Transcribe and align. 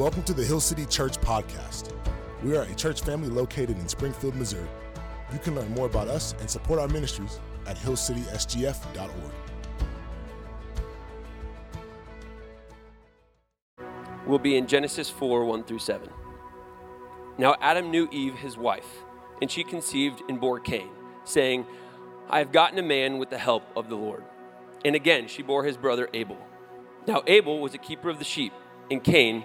Welcome 0.00 0.22
to 0.22 0.32
the 0.32 0.42
Hill 0.42 0.60
City 0.60 0.86
Church 0.86 1.18
Podcast. 1.20 1.92
We 2.42 2.56
are 2.56 2.62
a 2.62 2.74
church 2.74 3.02
family 3.02 3.28
located 3.28 3.78
in 3.78 3.86
Springfield, 3.86 4.34
Missouri. 4.34 4.66
You 5.30 5.38
can 5.38 5.54
learn 5.54 5.70
more 5.72 5.84
about 5.84 6.08
us 6.08 6.34
and 6.40 6.48
support 6.48 6.80
our 6.80 6.88
ministries 6.88 7.38
at 7.66 7.76
hillcitysgf.org. 7.76 9.10
We'll 14.26 14.38
be 14.38 14.56
in 14.56 14.66
Genesis 14.66 15.10
4 15.10 15.44
1 15.44 15.64
through 15.64 15.80
7. 15.80 16.08
Now 17.36 17.56
Adam 17.60 17.90
knew 17.90 18.08
Eve, 18.10 18.36
his 18.36 18.56
wife, 18.56 18.88
and 19.42 19.50
she 19.50 19.62
conceived 19.62 20.22
and 20.30 20.40
bore 20.40 20.60
Cain, 20.60 20.88
saying, 21.24 21.66
I 22.30 22.38
have 22.38 22.52
gotten 22.52 22.78
a 22.78 22.82
man 22.82 23.18
with 23.18 23.28
the 23.28 23.36
help 23.36 23.64
of 23.76 23.90
the 23.90 23.96
Lord. 23.96 24.24
And 24.82 24.96
again 24.96 25.28
she 25.28 25.42
bore 25.42 25.64
his 25.64 25.76
brother 25.76 26.08
Abel. 26.14 26.38
Now 27.06 27.22
Abel 27.26 27.60
was 27.60 27.74
a 27.74 27.78
keeper 27.78 28.08
of 28.08 28.18
the 28.18 28.24
sheep, 28.24 28.54
and 28.90 29.04
Cain 29.04 29.44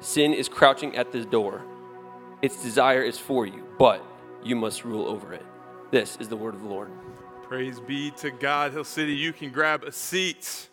Sin 0.00 0.32
is 0.32 0.48
crouching 0.48 0.96
at 0.96 1.12
the 1.12 1.24
door. 1.24 1.62
Its 2.40 2.62
desire 2.62 3.02
is 3.02 3.18
for 3.18 3.46
you, 3.46 3.66
but 3.78 4.02
you 4.42 4.56
must 4.56 4.82
rule 4.82 5.06
over 5.06 5.34
it. 5.34 5.44
This 5.90 6.16
is 6.18 6.28
the 6.28 6.36
word 6.36 6.54
of 6.54 6.62
the 6.62 6.68
Lord. 6.68 6.90
Praise 7.42 7.80
be 7.80 8.10
to 8.12 8.30
God. 8.30 8.72
Hill 8.72 8.84
City, 8.84 9.12
you 9.12 9.34
can 9.34 9.50
grab 9.50 9.82
a 9.84 9.92
seat. 9.92 10.68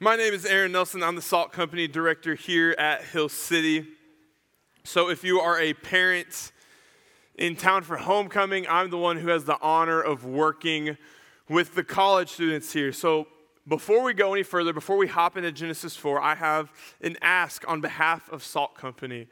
My 0.00 0.16
name 0.16 0.34
is 0.34 0.44
Aaron 0.44 0.72
Nelson. 0.72 1.02
I'm 1.04 1.14
the 1.14 1.22
Salt 1.22 1.52
Company 1.52 1.86
Director 1.86 2.34
here 2.34 2.74
at 2.76 3.04
Hill 3.04 3.28
City. 3.28 3.86
So, 4.82 5.08
if 5.10 5.22
you 5.22 5.38
are 5.38 5.60
a 5.60 5.74
parent 5.74 6.50
in 7.36 7.54
town 7.54 7.82
for 7.84 7.98
homecoming, 7.98 8.66
I'm 8.68 8.90
the 8.90 8.98
one 8.98 9.18
who 9.18 9.28
has 9.28 9.44
the 9.44 9.58
honor 9.62 10.00
of 10.00 10.24
working 10.24 10.96
with 11.48 11.76
the 11.76 11.84
college 11.84 12.30
students 12.30 12.72
here. 12.72 12.92
So, 12.92 13.28
before 13.66 14.02
we 14.02 14.12
go 14.12 14.34
any 14.34 14.42
further, 14.42 14.72
before 14.72 14.96
we 14.96 15.06
hop 15.06 15.36
into 15.36 15.50
Genesis 15.50 15.96
4, 15.96 16.20
I 16.20 16.34
have 16.34 16.72
an 17.00 17.16
ask 17.22 17.66
on 17.66 17.80
behalf 17.80 18.28
of 18.30 18.44
Salt 18.44 18.74
Company. 18.74 19.26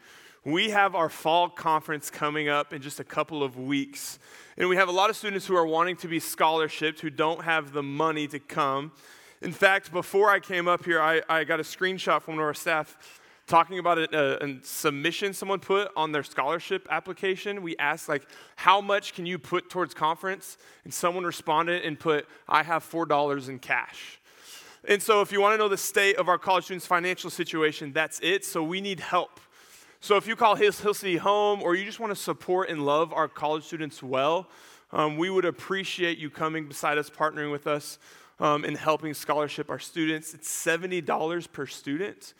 We 0.44 0.70
have 0.70 0.94
our 0.94 1.08
fall 1.08 1.48
conference 1.48 2.10
coming 2.10 2.48
up 2.48 2.72
in 2.72 2.82
just 2.82 2.98
a 2.98 3.04
couple 3.04 3.42
of 3.42 3.56
weeks. 3.56 4.18
And 4.56 4.68
we 4.68 4.76
have 4.76 4.88
a 4.88 4.92
lot 4.92 5.10
of 5.10 5.16
students 5.16 5.46
who 5.46 5.54
are 5.54 5.66
wanting 5.66 5.96
to 5.96 6.08
be 6.08 6.18
scholarshipped 6.18 7.00
who 7.00 7.10
don't 7.10 7.44
have 7.44 7.72
the 7.72 7.82
money 7.82 8.26
to 8.28 8.38
come. 8.38 8.92
In 9.40 9.52
fact, 9.52 9.92
before 9.92 10.30
I 10.30 10.40
came 10.40 10.66
up 10.66 10.84
here, 10.84 11.00
I, 11.00 11.22
I 11.28 11.44
got 11.44 11.60
a 11.60 11.62
screenshot 11.62 12.22
from 12.22 12.34
one 12.34 12.42
of 12.42 12.46
our 12.46 12.54
staff 12.54 13.20
talking 13.46 13.78
about 13.78 13.98
a, 13.98 14.44
a, 14.44 14.62
submission 14.62 15.34
someone 15.34 15.60
put 15.60 15.90
on 15.94 16.10
their 16.10 16.22
scholarship 16.22 16.86
application. 16.90 17.62
We 17.62 17.76
asked, 17.76 18.08
like, 18.08 18.26
how 18.56 18.80
much 18.80 19.14
can 19.14 19.26
you 19.26 19.38
put 19.38 19.68
towards 19.68 19.94
conference? 19.94 20.58
And 20.84 20.94
someone 20.94 21.24
responded 21.24 21.84
and 21.84 21.98
put, 21.98 22.26
I 22.48 22.62
have 22.62 22.88
$4 22.88 23.48
in 23.48 23.58
cash. 23.58 24.20
And 24.84 25.00
so, 25.00 25.20
if 25.20 25.30
you 25.30 25.40
want 25.40 25.54
to 25.54 25.58
know 25.58 25.68
the 25.68 25.76
state 25.76 26.16
of 26.16 26.28
our 26.28 26.38
college 26.38 26.64
students' 26.64 26.86
financial 26.86 27.30
situation, 27.30 27.92
that's 27.92 28.18
it. 28.20 28.44
So, 28.44 28.64
we 28.64 28.80
need 28.80 28.98
help. 28.98 29.38
So, 30.00 30.16
if 30.16 30.26
you 30.26 30.34
call 30.34 30.56
Hill, 30.56 30.72
City 30.72 31.18
home 31.18 31.62
or 31.62 31.76
you 31.76 31.84
just 31.84 32.00
want 32.00 32.10
to 32.10 32.20
support 32.20 32.68
and 32.68 32.84
love 32.84 33.12
our 33.12 33.28
college 33.28 33.62
students 33.62 34.02
well, 34.02 34.48
um, 34.90 35.16
we 35.16 35.30
would 35.30 35.44
appreciate 35.44 36.18
you 36.18 36.30
coming 36.30 36.66
beside 36.66 36.98
us, 36.98 37.08
partnering 37.08 37.52
with 37.52 37.68
us, 37.68 38.00
um, 38.40 38.64
and 38.64 38.76
helping 38.76 39.14
scholarship 39.14 39.70
our 39.70 39.78
students. 39.78 40.34
It's 40.34 40.48
$70 40.48 41.52
per 41.52 41.66
student. 41.66 42.34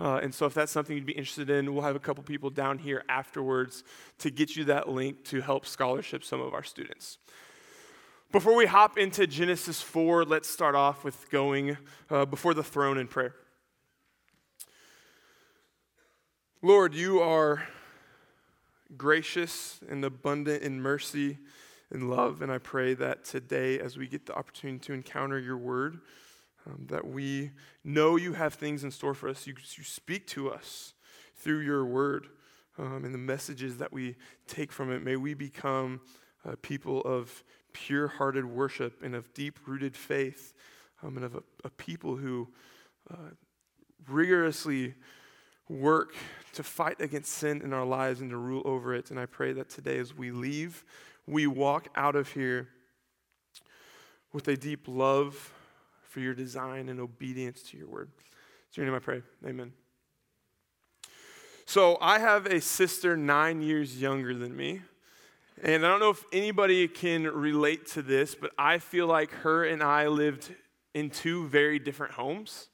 Uh, 0.00 0.16
and 0.22 0.34
so, 0.34 0.46
if 0.46 0.54
that's 0.54 0.72
something 0.72 0.96
you'd 0.96 1.04
be 1.04 1.12
interested 1.12 1.50
in, 1.50 1.74
we'll 1.74 1.84
have 1.84 1.96
a 1.96 2.00
couple 2.00 2.24
people 2.24 2.48
down 2.48 2.78
here 2.78 3.04
afterwards 3.10 3.84
to 4.20 4.30
get 4.30 4.56
you 4.56 4.64
that 4.64 4.88
link 4.88 5.24
to 5.24 5.42
help 5.42 5.66
scholarship 5.66 6.24
some 6.24 6.40
of 6.40 6.54
our 6.54 6.64
students. 6.64 7.18
Before 8.32 8.56
we 8.56 8.64
hop 8.64 8.96
into 8.96 9.26
Genesis 9.26 9.82
4, 9.82 10.24
let's 10.24 10.48
start 10.48 10.74
off 10.74 11.04
with 11.04 11.28
going 11.28 11.76
uh, 12.08 12.24
before 12.24 12.54
the 12.54 12.62
throne 12.62 12.96
in 12.96 13.06
prayer. 13.06 13.34
Lord, 16.62 16.94
you 16.94 17.20
are 17.20 17.68
gracious 18.96 19.80
and 19.86 20.02
abundant 20.02 20.62
in 20.62 20.80
mercy 20.80 21.36
and 21.90 22.08
love, 22.08 22.40
and 22.40 22.50
I 22.50 22.56
pray 22.56 22.94
that 22.94 23.22
today, 23.26 23.78
as 23.78 23.98
we 23.98 24.08
get 24.08 24.24
the 24.24 24.34
opportunity 24.34 24.78
to 24.86 24.94
encounter 24.94 25.38
your 25.38 25.58
word, 25.58 26.00
um, 26.66 26.86
that 26.88 27.06
we 27.06 27.50
know 27.84 28.16
you 28.16 28.32
have 28.32 28.54
things 28.54 28.82
in 28.82 28.90
store 28.90 29.12
for 29.12 29.28
us. 29.28 29.46
You, 29.46 29.56
you 29.76 29.84
speak 29.84 30.26
to 30.28 30.50
us 30.50 30.94
through 31.36 31.60
your 31.60 31.84
word 31.84 32.28
um, 32.78 33.04
and 33.04 33.12
the 33.12 33.18
messages 33.18 33.76
that 33.76 33.92
we 33.92 34.16
take 34.46 34.72
from 34.72 34.90
it. 34.90 35.02
May 35.02 35.16
we 35.16 35.34
become 35.34 36.00
uh, 36.46 36.54
people 36.62 37.02
of 37.02 37.44
pure 37.72 38.08
hearted 38.08 38.44
worship 38.44 39.02
and 39.02 39.14
of 39.14 39.32
deep 39.34 39.58
rooted 39.66 39.96
faith, 39.96 40.54
um, 41.02 41.16
and 41.16 41.24
of 41.24 41.34
a, 41.34 41.42
a 41.64 41.70
people 41.70 42.16
who 42.16 42.48
uh, 43.10 43.30
rigorously 44.08 44.94
work 45.68 46.14
to 46.52 46.62
fight 46.62 47.00
against 47.00 47.32
sin 47.32 47.62
in 47.62 47.72
our 47.72 47.84
lives 47.84 48.20
and 48.20 48.30
to 48.30 48.36
rule 48.36 48.62
over 48.64 48.94
it. 48.94 49.10
And 49.10 49.18
I 49.18 49.26
pray 49.26 49.52
that 49.52 49.70
today, 49.70 49.98
as 49.98 50.14
we 50.14 50.30
leave, 50.30 50.84
we 51.26 51.46
walk 51.46 51.88
out 51.94 52.16
of 52.16 52.32
here 52.32 52.68
with 54.32 54.48
a 54.48 54.56
deep 54.56 54.86
love 54.86 55.52
for 56.08 56.20
your 56.20 56.34
design 56.34 56.88
and 56.88 57.00
obedience 57.00 57.62
to 57.62 57.76
your 57.76 57.88
word. 57.88 58.10
It's 58.68 58.76
your 58.76 58.86
name 58.86 58.94
I 58.94 58.98
pray. 58.98 59.22
Amen. 59.46 59.72
So 61.64 61.96
I 62.00 62.18
have 62.18 62.46
a 62.46 62.60
sister 62.60 63.16
nine 63.16 63.62
years 63.62 64.00
younger 64.00 64.34
than 64.34 64.54
me. 64.54 64.82
And 65.64 65.86
I 65.86 65.88
don't 65.88 66.00
know 66.00 66.10
if 66.10 66.24
anybody 66.32 66.88
can 66.88 67.22
relate 67.22 67.86
to 67.90 68.02
this, 68.02 68.34
but 68.34 68.50
I 68.58 68.78
feel 68.78 69.06
like 69.06 69.30
her 69.30 69.64
and 69.64 69.80
I 69.80 70.08
lived 70.08 70.52
in 70.92 71.08
two 71.08 71.46
very 71.46 71.78
different 71.78 72.14
homes. 72.14 72.66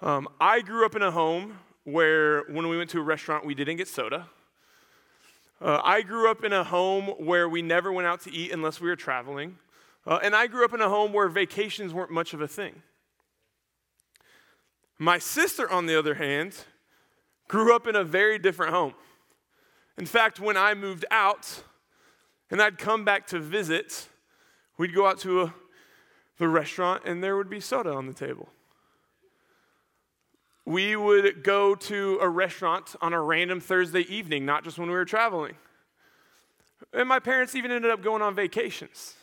Um, 0.00 0.28
I 0.40 0.60
grew 0.60 0.86
up 0.86 0.94
in 0.94 1.02
a 1.02 1.10
home 1.10 1.58
where 1.82 2.44
when 2.44 2.68
we 2.68 2.78
went 2.78 2.90
to 2.90 3.00
a 3.00 3.02
restaurant, 3.02 3.44
we 3.44 3.56
didn't 3.56 3.78
get 3.78 3.88
soda. 3.88 4.28
Uh, 5.60 5.80
I 5.82 6.02
grew 6.02 6.30
up 6.30 6.44
in 6.44 6.52
a 6.52 6.62
home 6.62 7.06
where 7.18 7.48
we 7.48 7.60
never 7.60 7.92
went 7.92 8.06
out 8.06 8.20
to 8.20 8.32
eat 8.32 8.52
unless 8.52 8.80
we 8.80 8.88
were 8.88 8.94
traveling. 8.94 9.58
Uh, 10.06 10.20
and 10.22 10.36
I 10.36 10.46
grew 10.46 10.64
up 10.64 10.74
in 10.74 10.80
a 10.80 10.88
home 10.88 11.12
where 11.12 11.28
vacations 11.28 11.92
weren't 11.92 12.12
much 12.12 12.32
of 12.32 12.40
a 12.40 12.46
thing. 12.46 12.82
My 14.96 15.18
sister, 15.18 15.68
on 15.68 15.86
the 15.86 15.98
other 15.98 16.14
hand, 16.14 16.54
grew 17.48 17.74
up 17.74 17.88
in 17.88 17.96
a 17.96 18.04
very 18.04 18.38
different 18.38 18.72
home. 18.72 18.94
In 19.98 20.06
fact, 20.06 20.38
when 20.38 20.56
I 20.56 20.74
moved 20.74 21.04
out, 21.10 21.64
and 22.50 22.62
I'd 22.62 22.78
come 22.78 23.04
back 23.04 23.26
to 23.28 23.38
visit, 23.38 24.08
we'd 24.78 24.94
go 24.94 25.06
out 25.06 25.18
to 25.20 25.42
a, 25.42 25.54
the 26.38 26.48
restaurant 26.48 27.02
and 27.04 27.22
there 27.22 27.36
would 27.36 27.50
be 27.50 27.60
soda 27.60 27.92
on 27.92 28.06
the 28.06 28.14
table. 28.14 28.48
We 30.64 30.96
would 30.96 31.44
go 31.44 31.74
to 31.74 32.18
a 32.20 32.28
restaurant 32.28 32.96
on 33.00 33.12
a 33.12 33.22
random 33.22 33.60
Thursday 33.60 34.00
evening, 34.00 34.44
not 34.44 34.64
just 34.64 34.78
when 34.78 34.88
we 34.88 34.94
were 34.94 35.04
traveling. 35.04 35.54
And 36.92 37.08
my 37.08 37.20
parents 37.20 37.54
even 37.54 37.70
ended 37.70 37.90
up 37.90 38.02
going 38.02 38.20
on 38.20 38.34
vacations. 38.34 39.14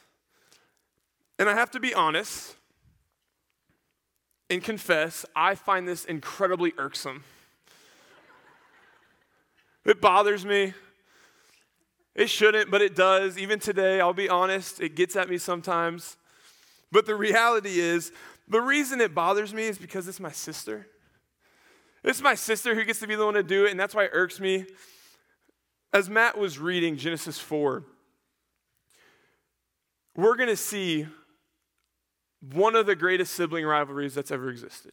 And 1.38 1.50
I 1.50 1.53
have 1.53 1.72
to 1.72 1.79
be 1.79 1.94
honest 1.94 2.55
and 4.49 4.64
confess, 4.64 5.25
I 5.35 5.55
find 5.55 5.87
this 5.87 6.05
incredibly 6.05 6.73
irksome. 6.78 7.23
It 9.85 9.99
bothers 9.99 10.46
me. 10.46 10.73
It 12.15 12.29
shouldn't, 12.29 12.69
but 12.69 12.81
it 12.81 12.95
does. 12.95 13.37
Even 13.37 13.59
today, 13.59 13.99
I'll 13.99 14.13
be 14.13 14.29
honest, 14.29 14.79
it 14.79 14.95
gets 14.95 15.15
at 15.15 15.29
me 15.29 15.37
sometimes. 15.37 16.17
But 16.91 17.05
the 17.05 17.15
reality 17.15 17.79
is, 17.79 18.11
the 18.47 18.61
reason 18.61 19.01
it 19.01 19.15
bothers 19.15 19.53
me 19.53 19.63
is 19.63 19.77
because 19.77 20.07
it's 20.07 20.19
my 20.19 20.31
sister. 20.31 20.87
It's 22.03 22.21
my 22.21 22.35
sister 22.35 22.75
who 22.75 22.83
gets 22.83 22.99
to 22.99 23.07
be 23.07 23.15
the 23.15 23.25
one 23.25 23.33
to 23.33 23.43
do 23.43 23.65
it, 23.65 23.71
and 23.71 23.79
that's 23.79 23.95
why 23.95 24.03
it 24.03 24.11
irks 24.13 24.39
me. 24.39 24.65
As 25.91 26.09
Matt 26.09 26.37
was 26.37 26.59
reading 26.59 26.97
Genesis 26.97 27.39
4, 27.39 27.83
we're 30.15 30.35
going 30.35 30.49
to 30.49 30.57
see 30.57 31.07
one 32.51 32.75
of 32.75 32.85
the 32.85 32.95
greatest 32.95 33.33
sibling 33.33 33.65
rivalries 33.65 34.13
that's 34.13 34.31
ever 34.31 34.49
existed. 34.49 34.91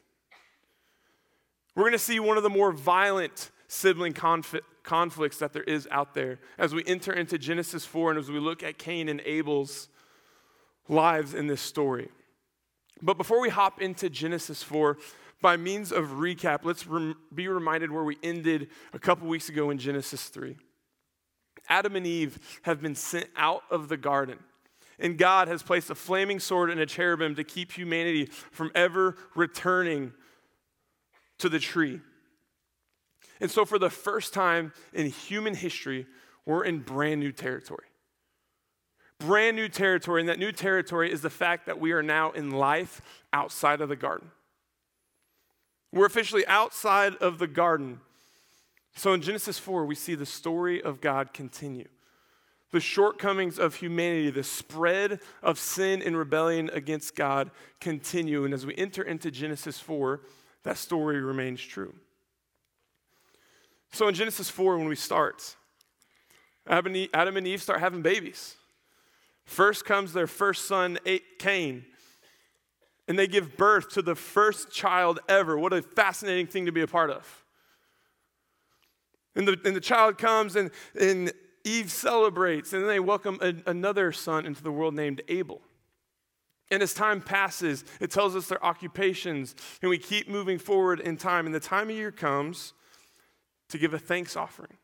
We're 1.74 1.84
going 1.84 1.92
to 1.92 1.98
see 1.98 2.20
one 2.20 2.36
of 2.36 2.42
the 2.42 2.50
more 2.50 2.72
violent 2.72 3.50
sibling 3.70 4.12
conflict, 4.12 4.66
conflicts 4.82 5.38
that 5.38 5.52
there 5.52 5.62
is 5.62 5.86
out 5.92 6.12
there 6.12 6.40
as 6.58 6.74
we 6.74 6.82
enter 6.86 7.12
into 7.12 7.38
Genesis 7.38 7.86
4 7.86 8.10
and 8.10 8.18
as 8.18 8.28
we 8.28 8.40
look 8.40 8.64
at 8.64 8.78
Cain 8.78 9.08
and 9.08 9.20
Abel's 9.24 9.88
lives 10.88 11.34
in 11.34 11.46
this 11.46 11.60
story. 11.60 12.08
But 13.00 13.16
before 13.16 13.40
we 13.40 13.48
hop 13.48 13.80
into 13.80 14.10
Genesis 14.10 14.60
4, 14.64 14.98
by 15.40 15.56
means 15.56 15.92
of 15.92 16.06
recap, 16.06 16.64
let's 16.64 16.84
rem- 16.84 17.14
be 17.32 17.46
reminded 17.46 17.92
where 17.92 18.02
we 18.02 18.18
ended 18.24 18.70
a 18.92 18.98
couple 18.98 19.28
weeks 19.28 19.48
ago 19.48 19.70
in 19.70 19.78
Genesis 19.78 20.24
3. 20.24 20.56
Adam 21.68 21.94
and 21.94 22.06
Eve 22.06 22.40
have 22.62 22.82
been 22.82 22.96
sent 22.96 23.28
out 23.36 23.62
of 23.70 23.88
the 23.88 23.96
garden, 23.96 24.38
and 24.98 25.16
God 25.16 25.46
has 25.46 25.62
placed 25.62 25.90
a 25.90 25.94
flaming 25.94 26.40
sword 26.40 26.70
and 26.70 26.80
a 26.80 26.86
cherubim 26.86 27.36
to 27.36 27.44
keep 27.44 27.70
humanity 27.70 28.26
from 28.50 28.72
ever 28.74 29.16
returning 29.36 30.12
to 31.38 31.48
the 31.48 31.60
tree. 31.60 32.00
And 33.40 33.50
so, 33.50 33.64
for 33.64 33.78
the 33.78 33.90
first 33.90 34.34
time 34.34 34.72
in 34.92 35.06
human 35.06 35.54
history, 35.54 36.06
we're 36.44 36.64
in 36.64 36.80
brand 36.80 37.20
new 37.20 37.32
territory. 37.32 37.86
Brand 39.18 39.56
new 39.56 39.68
territory, 39.68 40.20
and 40.20 40.28
that 40.28 40.38
new 40.38 40.52
territory 40.52 41.12
is 41.12 41.20
the 41.20 41.30
fact 41.30 41.66
that 41.66 41.78
we 41.78 41.92
are 41.92 42.02
now 42.02 42.30
in 42.32 42.50
life 42.50 43.00
outside 43.32 43.80
of 43.80 43.88
the 43.88 43.96
garden. 43.96 44.30
We're 45.92 46.06
officially 46.06 46.46
outside 46.46 47.16
of 47.16 47.38
the 47.38 47.46
garden. 47.46 48.00
So 48.94 49.12
in 49.12 49.22
Genesis 49.22 49.58
4, 49.58 49.84
we 49.84 49.94
see 49.94 50.14
the 50.14 50.26
story 50.26 50.82
of 50.82 51.00
God 51.00 51.32
continue. 51.32 51.88
The 52.70 52.80
shortcomings 52.80 53.58
of 53.58 53.74
humanity, 53.76 54.30
the 54.30 54.44
spread 54.44 55.20
of 55.42 55.58
sin 55.58 56.02
and 56.02 56.16
rebellion 56.16 56.70
against 56.72 57.16
God 57.16 57.50
continue. 57.80 58.44
And 58.44 58.54
as 58.54 58.64
we 58.64 58.76
enter 58.76 59.02
into 59.02 59.30
Genesis 59.30 59.80
4, 59.80 60.20
that 60.62 60.78
story 60.78 61.20
remains 61.20 61.60
true. 61.60 61.94
So 63.92 64.08
in 64.08 64.14
Genesis 64.14 64.48
4, 64.48 64.78
when 64.78 64.88
we 64.88 64.96
start, 64.96 65.56
Adam 66.66 67.36
and 67.36 67.46
Eve 67.46 67.62
start 67.62 67.80
having 67.80 68.02
babies. 68.02 68.56
First 69.44 69.84
comes 69.84 70.12
their 70.12 70.28
first 70.28 70.66
son, 70.66 70.98
Cain, 71.38 71.84
and 73.08 73.18
they 73.18 73.26
give 73.26 73.56
birth 73.56 73.88
to 73.90 74.02
the 74.02 74.14
first 74.14 74.70
child 74.70 75.18
ever. 75.28 75.58
What 75.58 75.72
a 75.72 75.82
fascinating 75.82 76.46
thing 76.46 76.66
to 76.66 76.72
be 76.72 76.82
a 76.82 76.86
part 76.86 77.10
of. 77.10 77.44
And 79.34 79.48
the, 79.48 79.58
and 79.64 79.74
the 79.74 79.80
child 79.80 80.18
comes, 80.18 80.54
and, 80.54 80.70
and 80.98 81.32
Eve 81.64 81.90
celebrates, 81.90 82.72
and 82.72 82.82
then 82.82 82.88
they 82.88 83.00
welcome 83.00 83.38
a, 83.42 83.54
another 83.68 84.12
son 84.12 84.46
into 84.46 84.62
the 84.62 84.70
world 84.70 84.94
named 84.94 85.22
Abel. 85.28 85.60
And 86.70 86.82
as 86.82 86.94
time 86.94 87.20
passes, 87.20 87.84
it 88.00 88.12
tells 88.12 88.36
us 88.36 88.46
their 88.46 88.64
occupations, 88.64 89.56
and 89.82 89.90
we 89.90 89.98
keep 89.98 90.28
moving 90.28 90.58
forward 90.58 91.00
in 91.00 91.16
time. 91.16 91.46
And 91.46 91.54
the 91.54 91.60
time 91.60 91.90
of 91.90 91.96
year 91.96 92.12
comes 92.12 92.74
to 93.70 93.78
give 93.78 93.94
a 93.94 93.98
thanks 93.98 94.36
offering. 94.36 94.76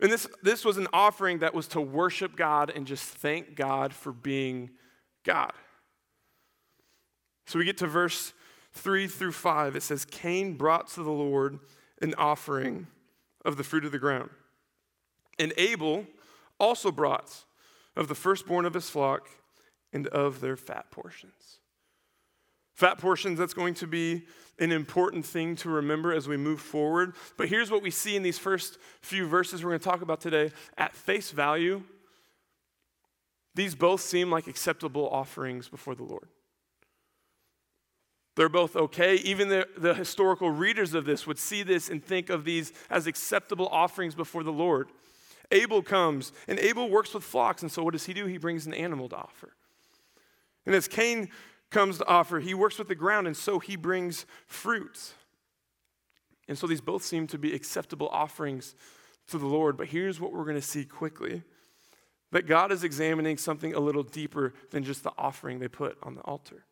And 0.00 0.10
this, 0.10 0.26
this 0.42 0.64
was 0.64 0.78
an 0.78 0.88
offering 0.92 1.40
that 1.40 1.54
was 1.54 1.68
to 1.68 1.80
worship 1.80 2.34
God 2.34 2.70
and 2.74 2.86
just 2.86 3.04
thank 3.04 3.54
God 3.54 3.92
for 3.92 4.12
being 4.12 4.70
God. 5.24 5.52
So 7.46 7.58
we 7.58 7.64
get 7.64 7.78
to 7.78 7.86
verse 7.86 8.32
3 8.72 9.06
through 9.08 9.32
5. 9.32 9.76
It 9.76 9.82
says, 9.82 10.04
Cain 10.04 10.54
brought 10.56 10.88
to 10.88 11.02
the 11.02 11.10
Lord 11.10 11.58
an 12.00 12.14
offering 12.16 12.86
of 13.44 13.56
the 13.56 13.64
fruit 13.64 13.84
of 13.84 13.92
the 13.92 13.98
ground. 13.98 14.30
And 15.38 15.52
Abel 15.56 16.06
also 16.58 16.90
brought 16.90 17.44
of 17.96 18.08
the 18.08 18.14
firstborn 18.14 18.64
of 18.64 18.74
his 18.74 18.88
flock 18.88 19.28
and 19.92 20.06
of 20.08 20.40
their 20.40 20.56
fat 20.56 20.90
portions. 20.90 21.59
Fat 22.80 22.96
portions, 22.96 23.38
that's 23.38 23.52
going 23.52 23.74
to 23.74 23.86
be 23.86 24.22
an 24.58 24.72
important 24.72 25.26
thing 25.26 25.54
to 25.54 25.68
remember 25.68 26.14
as 26.14 26.26
we 26.26 26.38
move 26.38 26.62
forward. 26.62 27.12
But 27.36 27.50
here's 27.50 27.70
what 27.70 27.82
we 27.82 27.90
see 27.90 28.16
in 28.16 28.22
these 28.22 28.38
first 28.38 28.78
few 29.02 29.26
verses 29.26 29.62
we're 29.62 29.72
going 29.72 29.80
to 29.80 29.84
talk 29.84 30.00
about 30.00 30.22
today. 30.22 30.50
At 30.78 30.94
face 30.96 31.30
value, 31.30 31.82
these 33.54 33.74
both 33.74 34.00
seem 34.00 34.30
like 34.30 34.46
acceptable 34.46 35.10
offerings 35.10 35.68
before 35.68 35.94
the 35.94 36.04
Lord. 36.04 36.28
They're 38.36 38.48
both 38.48 38.74
okay. 38.76 39.16
Even 39.16 39.50
the, 39.50 39.68
the 39.76 39.92
historical 39.92 40.50
readers 40.50 40.94
of 40.94 41.04
this 41.04 41.26
would 41.26 41.38
see 41.38 41.62
this 41.62 41.90
and 41.90 42.02
think 42.02 42.30
of 42.30 42.46
these 42.46 42.72
as 42.88 43.06
acceptable 43.06 43.68
offerings 43.70 44.14
before 44.14 44.42
the 44.42 44.52
Lord. 44.52 44.88
Abel 45.50 45.82
comes, 45.82 46.32
and 46.48 46.58
Abel 46.58 46.88
works 46.88 47.12
with 47.12 47.24
flocks, 47.24 47.60
and 47.60 47.70
so 47.70 47.82
what 47.82 47.92
does 47.92 48.06
he 48.06 48.14
do? 48.14 48.24
He 48.24 48.38
brings 48.38 48.64
an 48.64 48.72
animal 48.72 49.10
to 49.10 49.16
offer. 49.16 49.52
And 50.64 50.74
as 50.74 50.88
Cain 50.88 51.28
comes 51.70 51.98
to 51.98 52.06
offer, 52.06 52.40
he 52.40 52.54
works 52.54 52.78
with 52.78 52.88
the 52.88 52.94
ground, 52.94 53.26
and 53.26 53.36
so 53.36 53.58
he 53.58 53.76
brings 53.76 54.26
fruits. 54.46 55.14
And 56.48 56.58
so 56.58 56.66
these 56.66 56.80
both 56.80 57.04
seem 57.04 57.26
to 57.28 57.38
be 57.38 57.54
acceptable 57.54 58.08
offerings 58.08 58.74
to 59.28 59.38
the 59.38 59.46
Lord. 59.46 59.76
But 59.76 59.88
here's 59.88 60.20
what 60.20 60.32
we're 60.32 60.44
going 60.44 60.56
to 60.56 60.62
see 60.62 60.84
quickly 60.84 61.42
that 62.32 62.46
God 62.46 62.70
is 62.70 62.84
examining 62.84 63.36
something 63.36 63.74
a 63.74 63.80
little 63.80 64.04
deeper 64.04 64.54
than 64.70 64.84
just 64.84 65.02
the 65.02 65.12
offering 65.18 65.58
they 65.58 65.68
put 65.68 65.96
on 66.02 66.14
the 66.14 66.20
altar. 66.22 66.64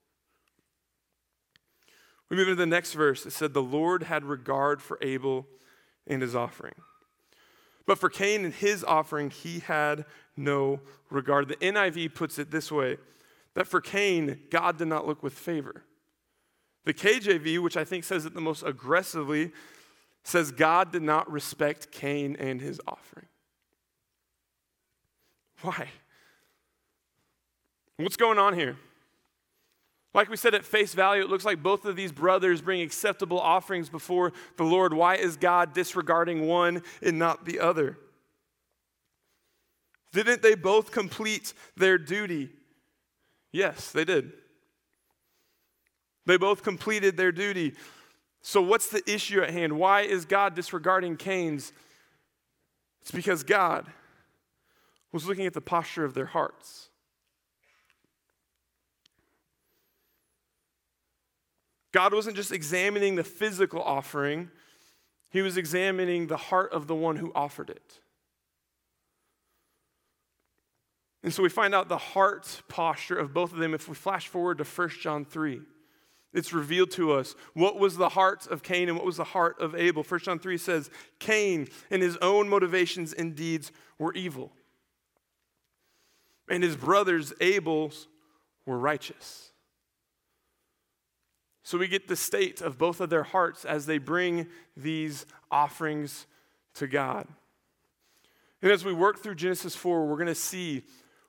We 2.29 2.37
move 2.37 2.49
into 2.49 2.61
the 2.61 2.67
next 2.67 2.93
verse. 2.93 3.27
It 3.27 3.33
said, 3.33 3.55
The 3.55 3.63
Lord 3.63 4.05
had 4.05 4.25
regard 4.25 4.83
for 4.83 4.99
Abel 5.01 5.47
and 6.07 6.23
his 6.23 6.37
offering. 6.37 6.75
But 7.87 7.99
for 7.99 8.11
Cain 8.11 8.45
and 8.45 8.53
his 8.53 8.85
offering, 8.85 9.31
he 9.31 9.61
had 9.61 10.05
no 10.37 10.81
regard. 11.11 11.49
The 11.49 11.57
NIV 11.57 12.15
puts 12.15 12.39
it 12.39 12.51
this 12.51 12.71
way 12.71 12.99
that 13.59 13.67
for 13.67 13.81
Cain, 13.81 14.39
God 14.51 14.79
did 14.79 14.87
not 14.87 15.05
look 15.05 15.21
with 15.21 15.33
favor. 15.33 15.83
The 16.85 16.95
KJV, 16.95 17.59
which 17.59 17.77
I 17.77 17.83
think 17.83 18.05
says 18.05 18.25
it 18.25 18.33
the 18.33 18.41
most 18.41 18.63
aggressively, 18.63 19.51
says 20.23 20.53
God 20.53 20.93
did 20.93 21.03
not 21.03 21.29
respect 21.29 21.91
Cain 21.91 22.37
and 22.39 22.61
his 22.61 22.81
offering. 22.87 23.27
Why? 25.63 25.89
What's 27.97 28.17
going 28.17 28.39
on 28.39 28.55
here? 28.55 28.77
Like 30.15 30.31
we 30.31 30.37
said 30.37 30.55
at 30.55 30.65
face 30.65 30.95
value, 30.95 31.25
it 31.25 31.29
looks 31.29 31.45
like 31.45 31.61
both 31.61 31.85
of 31.85 31.97
these 31.97 32.13
brothers 32.13 32.63
bring 32.63 32.81
acceptable 32.81 33.41
offerings 33.41 33.89
before 33.89 34.33
the 34.57 34.63
Lord. 34.63 34.95
Why 34.95 35.17
is 35.17 35.37
God 35.37 35.75
disregarding 35.75 36.47
one 36.47 36.85
and 37.03 37.19
not 37.19 37.45
the 37.45 37.59
other? 37.59 37.99
Didn't 40.13 40.43
they 40.43 40.55
both 40.55 40.93
complete 40.93 41.55
their 41.77 41.99
duty? 41.99 42.51
Yes, 43.53 43.91
they 43.91 44.05
did. 44.05 44.33
They 46.27 46.37
both 46.37 46.63
completed 46.63 47.17
their 47.17 47.33
duty. 47.33 47.75
So, 48.43 48.61
what's 48.61 48.89
the 48.89 49.03
issue 49.11 49.41
at 49.41 49.51
hand? 49.51 49.79
Why 49.79 50.03
is 50.03 50.25
God 50.25 50.55
disregarding 50.55 51.17
Cain's? 51.17 51.73
It's 53.01 53.11
because 53.11 53.43
God 53.43 53.87
was 55.13 55.27
looking 55.27 55.47
at 55.47 55.55
the 55.55 55.61
posture 55.61 56.05
of 56.05 56.15
their 56.15 56.27
hearts. 56.27 56.91
God 61.93 62.13
wasn't 62.13 62.37
just 62.37 62.53
examining 62.53 63.17
the 63.17 63.25
physical 63.25 63.83
offering, 63.83 64.51
He 65.31 65.43
was 65.43 65.57
examining 65.57 66.27
the 66.27 66.37
heart 66.37 66.73
of 66.73 66.87
the 66.87 66.95
one 66.95 67.17
who 67.17 67.33
offered 67.35 67.71
it. 67.71 68.01
And 71.23 71.33
so 71.33 71.43
we 71.43 71.49
find 71.49 71.75
out 71.75 71.89
the 71.89 71.99
heart 71.99 72.63
posture 72.69 73.19
of 73.19 73.35
both 73.35 73.53
of 73.53 73.59
them 73.59 73.75
if 73.75 73.89
we 73.89 73.95
flash 73.95 74.29
forward 74.29 74.59
to 74.59 74.65
1 74.65 74.89
John 75.01 75.25
3. 75.25 75.61
It's 76.33 76.53
revealed 76.53 76.91
to 76.93 77.13
us 77.13 77.35
what 77.55 77.79
was 77.79 77.97
the 77.97 78.11
heart 78.11 78.47
of 78.47 78.63
Cain 78.63 78.89
and 78.89 78.97
what 78.97 79.07
was 79.07 79.17
the 79.17 79.25
heart 79.25 79.61
of 79.61 79.75
Abel. 79.75 80.03
1 80.03 80.21
John 80.21 80.39
3 80.39 80.59
says, 80.59 80.91
Cain 81.19 81.69
and 81.91 82.03
his 82.03 82.17
own 82.19 82.49
motivations 82.49 83.13
and 83.13 83.35
deeds 83.35 83.73
were 83.99 84.13
evil. 84.15 84.53
And 86.49 86.63
his 86.63 86.77
brothers, 86.77 87.33
Abel's, 87.41 88.09
were 88.67 88.79
righteous. 88.79 89.51
So 91.63 91.77
we 91.77 91.89
get 91.89 92.09
the 92.09 92.17
state 92.17 92.63
of 92.63 92.79
both 92.79 93.01
of 93.01 93.11
their 93.11 93.25
hearts 93.25 93.65
as 93.65 93.87
they 93.87 93.99
bring 93.99 94.47
these 94.77 95.27
offerings 95.51 96.27
to 96.75 96.87
God. 96.87 97.27
And 98.63 98.73
as 98.73 98.85
we 98.85 98.93
work 98.93 99.23
through 99.23 99.35
Genesis 99.35 99.75
4, 99.75 100.07
we're 100.07 100.17
going 100.17 100.29
to 100.29 100.35
see 100.35 100.83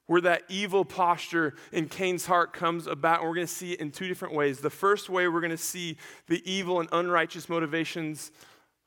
where 0.10 0.22
that 0.22 0.42
evil 0.50 0.84
posture 0.84 1.54
in 1.72 1.88
Cain's 1.88 2.25
heart 2.25 2.51
comes 2.51 2.88
about. 2.88 3.20
And 3.20 3.30
we're 3.30 3.36
going 3.36 3.46
to 3.46 3.54
see 3.54 3.74
it 3.74 3.80
in 3.80 3.92
two 3.92 4.08
different 4.08 4.34
ways. 4.34 4.58
The 4.58 4.72
first 4.72 5.08
way 5.08 5.28
we're 5.28 5.39
going 5.39 5.51
to 5.51 5.56
see 5.56 5.98
the 6.28 6.42
evil 6.51 6.80
and 6.80 6.89
unrighteous 6.92 7.48
motivations 7.48 8.32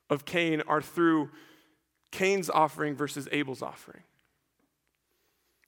of 0.09 0.25
Cain 0.25 0.61
are 0.67 0.81
through 0.81 1.29
Cain's 2.11 2.49
offering 2.49 2.93
versus 2.93 3.29
Abel's 3.31 3.61
offering. 3.61 4.03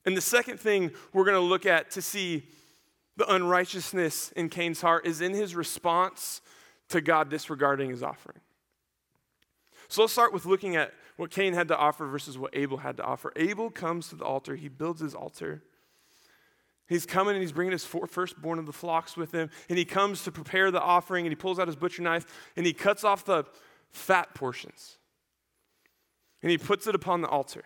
And 0.04 0.14
the 0.14 0.20
second 0.20 0.60
thing 0.60 0.90
we're 1.14 1.24
going 1.24 1.36
to 1.36 1.40
look 1.40 1.64
at 1.64 1.90
to 1.92 2.02
see 2.02 2.42
the 3.16 3.26
unrighteousness 3.32 4.32
in 4.32 4.50
Cain's 4.50 4.82
heart 4.82 5.06
is 5.06 5.22
in 5.22 5.32
his 5.32 5.54
response 5.54 6.42
to 6.90 7.00
God 7.00 7.30
disregarding 7.30 7.88
his 7.88 8.02
offering. 8.02 8.40
So 9.88 10.02
let's 10.02 10.12
start 10.12 10.34
with 10.34 10.44
looking 10.44 10.76
at 10.76 10.92
what 11.16 11.30
Cain 11.30 11.54
had 11.54 11.68
to 11.68 11.76
offer 11.76 12.06
versus 12.06 12.38
what 12.38 12.54
Abel 12.54 12.78
had 12.78 12.96
to 12.98 13.02
offer. 13.02 13.32
Abel 13.36 13.70
comes 13.70 14.08
to 14.08 14.16
the 14.16 14.24
altar, 14.24 14.56
he 14.56 14.68
builds 14.68 15.00
his 15.00 15.14
altar. 15.14 15.62
He's 16.88 17.04
coming 17.04 17.34
and 17.34 17.42
he's 17.42 17.52
bringing 17.52 17.72
his 17.72 17.84
firstborn 17.84 18.60
of 18.60 18.66
the 18.66 18.72
flocks 18.72 19.16
with 19.16 19.32
him, 19.32 19.50
and 19.68 19.76
he 19.76 19.84
comes 19.84 20.22
to 20.24 20.30
prepare 20.30 20.70
the 20.70 20.80
offering, 20.80 21.26
and 21.26 21.32
he 21.32 21.36
pulls 21.36 21.58
out 21.58 21.66
his 21.66 21.76
butcher 21.76 22.02
knife, 22.02 22.26
and 22.56 22.64
he 22.64 22.72
cuts 22.72 23.02
off 23.02 23.24
the 23.24 23.44
fat 23.90 24.34
portions, 24.34 24.98
and 26.42 26.50
he 26.50 26.58
puts 26.58 26.86
it 26.86 26.94
upon 26.94 27.22
the 27.22 27.28
altar. 27.28 27.64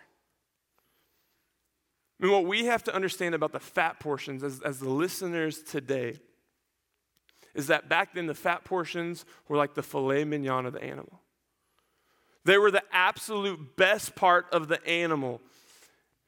Mean, 2.21 2.31
what 2.31 2.45
we 2.45 2.65
have 2.65 2.83
to 2.83 2.93
understand 2.93 3.33
about 3.33 3.51
the 3.51 3.59
fat 3.59 3.99
portions 3.99 4.43
as, 4.43 4.61
as 4.61 4.77
the 4.79 4.89
listeners 4.89 5.63
today 5.63 6.19
is 7.55 7.67
that 7.67 7.89
back 7.89 8.13
then 8.13 8.27
the 8.27 8.35
fat 8.35 8.63
portions 8.63 9.25
were 9.47 9.57
like 9.57 9.73
the 9.73 9.81
filet 9.81 10.23
mignon 10.23 10.67
of 10.67 10.73
the 10.73 10.83
animal. 10.83 11.20
They 12.45 12.57
were 12.57 12.71
the 12.71 12.83
absolute 12.91 13.75
best 13.75 14.15
part 14.15 14.47
of 14.51 14.67
the 14.67 14.85
animal. 14.87 15.41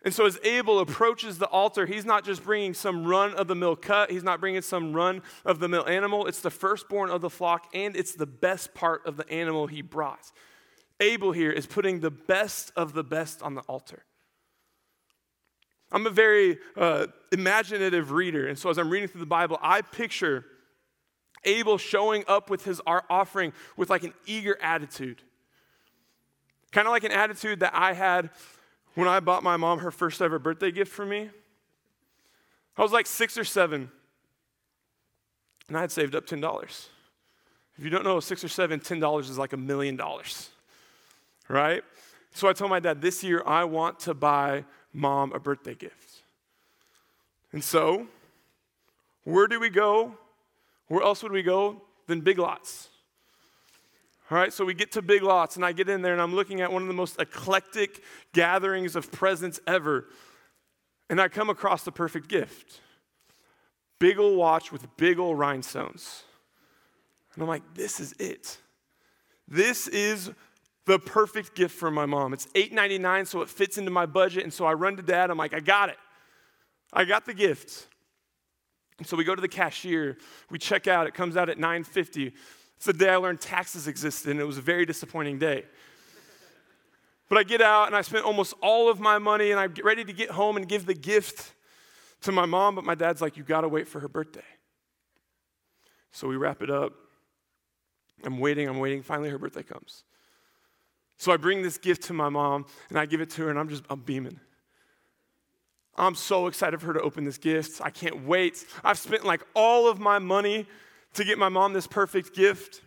And 0.06 0.14
so, 0.14 0.26
as 0.26 0.38
Abel 0.44 0.80
approaches 0.80 1.38
the 1.38 1.48
altar, 1.48 1.86
he's 1.86 2.04
not 2.04 2.26
just 2.26 2.44
bringing 2.44 2.74
some 2.74 3.06
run 3.06 3.34
of 3.36 3.48
the 3.48 3.56
mill 3.56 3.78
cut, 3.78 4.12
he's 4.12 4.24
not 4.24 4.42
bringing 4.42 4.62
some 4.62 4.94
run 4.94 5.22
of 5.46 5.60
the 5.60 5.70
mill 5.70 5.88
animal. 5.88 6.28
It's 6.28 6.42
the 6.42 6.52
firstborn 6.52 7.10
of 7.10 7.22
the 7.22 7.30
flock, 7.30 7.68
and 7.74 7.96
it's 7.96 8.14
the 8.14 8.26
best 8.26 8.74
part 8.74 9.06
of 9.06 9.16
the 9.16 9.28
animal 9.30 9.68
he 9.68 9.82
brought. 9.82 10.32
Abel 11.00 11.32
here 11.32 11.52
is 11.52 11.66
putting 11.66 12.02
the 12.02 12.12
best 12.12 12.72
of 12.76 12.94
the 12.94 13.04
best 13.04 13.42
on 13.42 13.56
the 13.56 13.62
altar. 13.62 14.04
I'm 15.92 16.06
a 16.06 16.10
very 16.10 16.58
uh, 16.76 17.08
imaginative 17.32 18.12
reader, 18.12 18.48
and 18.48 18.58
so 18.58 18.70
as 18.70 18.78
I'm 18.78 18.90
reading 18.90 19.08
through 19.08 19.22
the 19.22 19.26
Bible, 19.26 19.58
I 19.62 19.82
picture 19.82 20.44
Abel 21.46 21.78
showing 21.78 22.26
up 22.28 22.50
with 22.50 22.66
his 22.66 22.82
offering 22.86 23.54
with 23.78 23.90
like 23.90 24.04
an 24.04 24.14
eager 24.26 24.58
attitude. 24.62 25.22
Kind 26.74 26.88
of 26.88 26.92
like 26.92 27.04
an 27.04 27.12
attitude 27.12 27.60
that 27.60 27.74
I 27.76 27.94
had 27.94 28.32
when 28.96 29.08
I 29.08 29.20
bought 29.20 29.44
my 29.44 29.58
mom 29.58 29.80
her 29.80 29.92
first 29.92 30.22
ever 30.22 30.40
birthday 30.40 30.72
gift 30.72 30.92
for 30.92 31.06
me. 31.06 31.30
I 32.76 32.82
was 32.82 32.92
like 32.92 33.06
six 33.06 33.38
or 33.38 33.44
seven, 33.44 33.92
and 35.68 35.78
I 35.78 35.82
had 35.82 35.92
saved 35.92 36.16
up 36.16 36.26
$10. 36.26 36.88
If 37.78 37.84
you 37.84 37.92
don't 37.92 38.04
know, 38.04 38.20
six 38.20 38.44
or 38.44 38.48
seven, 38.48 38.80
$10 38.80 39.20
is 39.22 39.38
like 39.38 39.54
a 39.54 39.58
million 39.58 39.96
dollars, 39.96 40.50
right? 41.48 41.84
So 42.34 42.48
I 42.48 42.54
told 42.54 42.72
my 42.72 42.80
dad, 42.80 43.02
this 43.02 43.24
year 43.24 43.44
I 43.46 43.64
want 43.66 44.00
to 44.02 44.16
buy 44.16 44.66
mom 44.92 45.32
a 45.34 45.40
birthday 45.40 45.76
gift. 45.76 46.24
And 47.52 47.64
so, 47.64 48.08
where 49.26 49.46
do 49.46 49.60
we 49.60 49.70
go? 49.70 50.18
Where 50.88 51.04
else 51.04 51.22
would 51.22 51.32
we 51.32 51.44
go 51.44 51.84
than 52.08 52.22
Big 52.22 52.40
Lots? 52.40 52.90
All 54.32 54.38
right, 54.38 54.54
so 54.54 54.64
we 54.64 54.74
get 54.74 54.94
to 54.94 55.02
Big 55.02 55.22
Lots, 55.22 55.58
and 55.58 55.66
I 55.66 55.74
get 55.74 55.90
in 55.90 56.02
there, 56.02 56.14
and 56.14 56.22
I'm 56.22 56.34
looking 56.34 56.62
at 56.62 56.72
one 56.72 56.82
of 56.82 56.88
the 56.88 56.94
most 56.94 57.20
eclectic 57.20 58.02
gatherings 58.34 58.96
of 58.96 59.12
presents 59.12 59.60
ever. 59.68 60.06
And 61.10 61.20
I 61.20 61.28
come 61.28 61.50
across 61.50 61.84
the 61.84 61.92
perfect 61.92 62.30
gift 62.30 62.80
big 64.00 64.20
ol' 64.20 64.36
watch 64.36 64.70
with 64.70 64.86
big 64.98 65.18
ol' 65.18 65.34
rhinestones. 65.34 66.24
And 67.34 67.42
I'm 67.42 67.48
like, 67.48 67.64
this 67.74 68.02
is 68.02 68.14
it. 68.20 68.58
This 69.48 69.88
is 69.88 70.30
the 70.86 71.00
perfect 71.00 71.56
gift 71.56 71.74
for 71.74 71.90
my 71.90 72.06
mom. 72.06 72.34
It's 72.34 72.48
$8.99, 72.48 73.28
so 73.28 73.42
it 73.42 73.50
fits 73.50 73.78
into 73.78 73.92
my 73.92 74.06
budget. 74.06 74.44
And 74.44 74.54
so 74.54 74.66
I 74.66 74.74
run 74.74 74.98
to 74.98 75.04
dad. 75.04 75.32
I'm 75.32 75.38
like, 75.38 75.54
I 75.54 75.62
got 75.62 75.88
it. 75.88 75.96
I 76.92 77.06
got 77.06 77.26
the 77.26 77.34
gift. 77.34 77.88
And 78.98 79.08
so 79.08 79.16
we 79.16 79.24
go 79.24 79.36
to 79.36 79.42
the 79.42 79.48
cashier. 79.48 80.18
We 80.50 80.60
check 80.60 80.86
out. 80.86 81.08
It 81.08 81.14
comes 81.14 81.38
out 81.38 81.48
at 81.48 81.58
9.50. 81.58 82.34
It's 82.84 82.88
the 82.88 83.06
day 83.06 83.12
I 83.12 83.16
learned 83.16 83.40
taxes 83.40 83.88
existed, 83.88 84.32
and 84.32 84.42
it 84.42 84.44
was 84.44 84.58
a 84.58 84.62
very 84.62 84.86
disappointing 84.86 85.40
day. 85.40 85.64
But 87.30 87.38
I 87.38 87.44
get 87.44 87.62
out 87.62 87.88
and 87.88 87.96
I 87.96 88.02
spent 88.02 88.26
almost 88.26 88.54
all 88.62 88.90
of 88.90 89.00
my 89.00 89.20
money, 89.20 89.52
and 89.52 89.58
I'm 89.58 89.74
ready 89.82 90.04
to 90.04 90.12
get 90.12 90.32
home 90.32 90.58
and 90.58 90.68
give 90.68 90.86
the 90.86 90.94
gift 90.94 91.54
to 92.24 92.34
my 92.34 92.46
mom. 92.46 92.76
But 92.76 92.84
my 92.84 92.94
dad's 92.94 93.22
like, 93.22 93.38
You 93.38 93.44
gotta 93.44 93.70
wait 93.70 93.88
for 93.88 94.02
her 94.02 94.10
birthday. 94.10 94.44
So 96.12 96.28
we 96.28 96.36
wrap 96.36 96.62
it 96.62 96.70
up. 96.70 96.92
I'm 98.26 98.38
waiting, 98.38 98.68
I'm 98.68 98.80
waiting. 98.80 99.02
Finally, 99.02 99.30
her 99.30 99.38
birthday 99.38 99.64
comes. 99.64 100.04
So 101.16 101.32
I 101.32 101.38
bring 101.38 101.62
this 101.62 101.78
gift 101.78 102.04
to 102.08 102.14
my 102.14 102.28
mom 102.28 102.66
and 102.90 103.00
I 103.00 103.06
give 103.06 103.22
it 103.22 103.30
to 103.30 103.44
her, 103.44 103.50
and 103.50 103.58
I'm 103.58 103.70
just, 103.70 103.84
I'm 103.90 104.02
beaming. 104.02 104.42
I'm 105.96 106.16
so 106.16 106.48
excited 106.48 106.82
for 106.82 106.88
her 106.88 106.94
to 106.96 107.02
open 107.02 107.24
this 107.24 107.38
gift. 107.38 107.80
I 107.82 107.92
can't 107.92 108.26
wait. 108.28 108.66
I've 108.84 109.00
spent 109.00 109.24
like 109.24 109.42
all 109.56 109.88
of 109.88 110.02
my 110.02 110.20
money 110.20 110.68
to 111.14 111.24
get 111.24 111.38
my 111.38 111.50
mom 111.50 111.74
this 111.74 111.88
perfect 111.88 112.36
gift. 112.36 112.82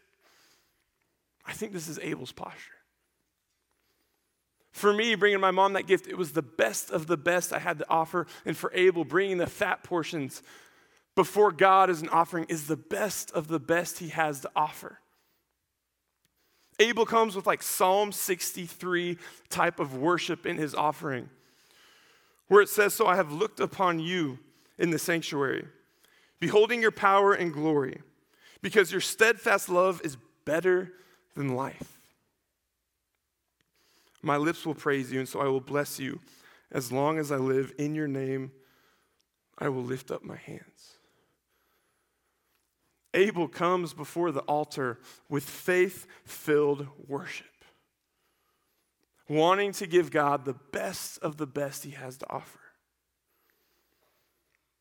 I 1.47 1.53
think 1.53 1.73
this 1.73 1.89
is 1.89 1.99
Abel's 2.01 2.33
posture. 2.33 2.73
For 4.73 4.93
me, 4.93 5.15
bringing 5.15 5.41
my 5.41 5.53
mom 5.53 5.73
that 5.73 5.87
gift, 5.87 6.07
it 6.07 6.19
was 6.19 6.33
the 6.33 6.43
best 6.43 6.91
of 6.91 7.07
the 7.07 7.17
best 7.17 7.53
I 7.53 7.59
had 7.59 7.79
to 7.79 7.87
offer. 7.89 8.27
And 8.45 8.57
for 8.57 8.71
Abel, 8.75 9.05
bringing 9.05 9.39
the 9.39 9.47
fat 9.47 9.83
portions 9.83 10.43
before 11.15 11.51
God 11.51 11.89
as 11.89 12.03
an 12.03 12.11
offering 12.11 12.45
is 12.51 12.67
the 12.67 12.77
best 12.77 13.31
of 13.31 13.49
the 13.49 13.59
best 13.59 14.01
he 14.01 14.09
has 14.09 14.41
to 14.41 14.51
offer. 14.55 14.99
Abel 16.79 17.07
comes 17.07 17.35
with 17.35 17.47
like 17.47 17.63
Psalm 17.63 18.13
63 18.13 19.17
type 19.49 19.81
of 19.81 19.97
worship 19.97 20.45
in 20.45 20.59
his 20.59 20.75
offering, 20.75 21.31
where 22.49 22.61
it 22.61 22.69
says, 22.69 22.93
So 22.93 23.07
I 23.07 23.17
have 23.17 23.33
looked 23.33 23.61
upon 23.61 23.99
you 23.99 24.39
in 24.77 24.91
the 24.91 24.99
sanctuary, 24.99 25.67
beholding 26.39 26.83
your 26.83 26.91
power 26.91 27.33
and 27.33 27.51
glory 27.51 28.03
because 28.63 28.93
your 28.93 29.01
steadfast 29.01 29.69
love 29.69 30.01
is 30.05 30.17
better 30.45 30.93
than 31.35 31.55
life. 31.55 32.01
My 34.23 34.37
lips 34.37 34.67
will 34.67 34.75
praise 34.75 35.13
you, 35.13 35.21
and 35.21 35.29
so 35.29 35.41
I 35.41 35.47
will 35.47 35.61
bless 35.61 35.99
you. 36.01 36.21
As 36.73 36.91
long 36.91 37.19
as 37.19 37.31
I 37.31 37.37
live 37.37 37.73
in 37.79 37.95
your 37.95 38.09
name, 38.09 38.51
I 39.59 39.69
will 39.69 39.85
lift 39.85 40.11
up 40.11 40.25
my 40.25 40.37
hands. 40.37 40.97
Abel 43.15 43.49
comes 43.49 43.95
before 43.95 44.31
the 44.31 44.41
altar 44.41 44.99
with 45.29 45.45
faith 45.45 46.07
filled 46.25 46.87
worship, 47.07 47.47
wanting 49.29 49.73
to 49.73 49.87
give 49.87 50.11
God 50.11 50.45
the 50.45 50.57
best 50.73 51.19
of 51.23 51.39
the 51.39 51.47
best 51.47 51.85
he 51.85 51.93
has 51.93 52.19
to 52.19 52.27
offer. 52.29 52.61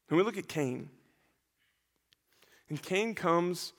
And 0.10 0.17
we 0.17 0.24
look 0.24 0.38
at 0.38 0.48
Cain. 0.48 0.89
And 2.69 2.81
Cain 2.81 3.13
comes 3.13 3.74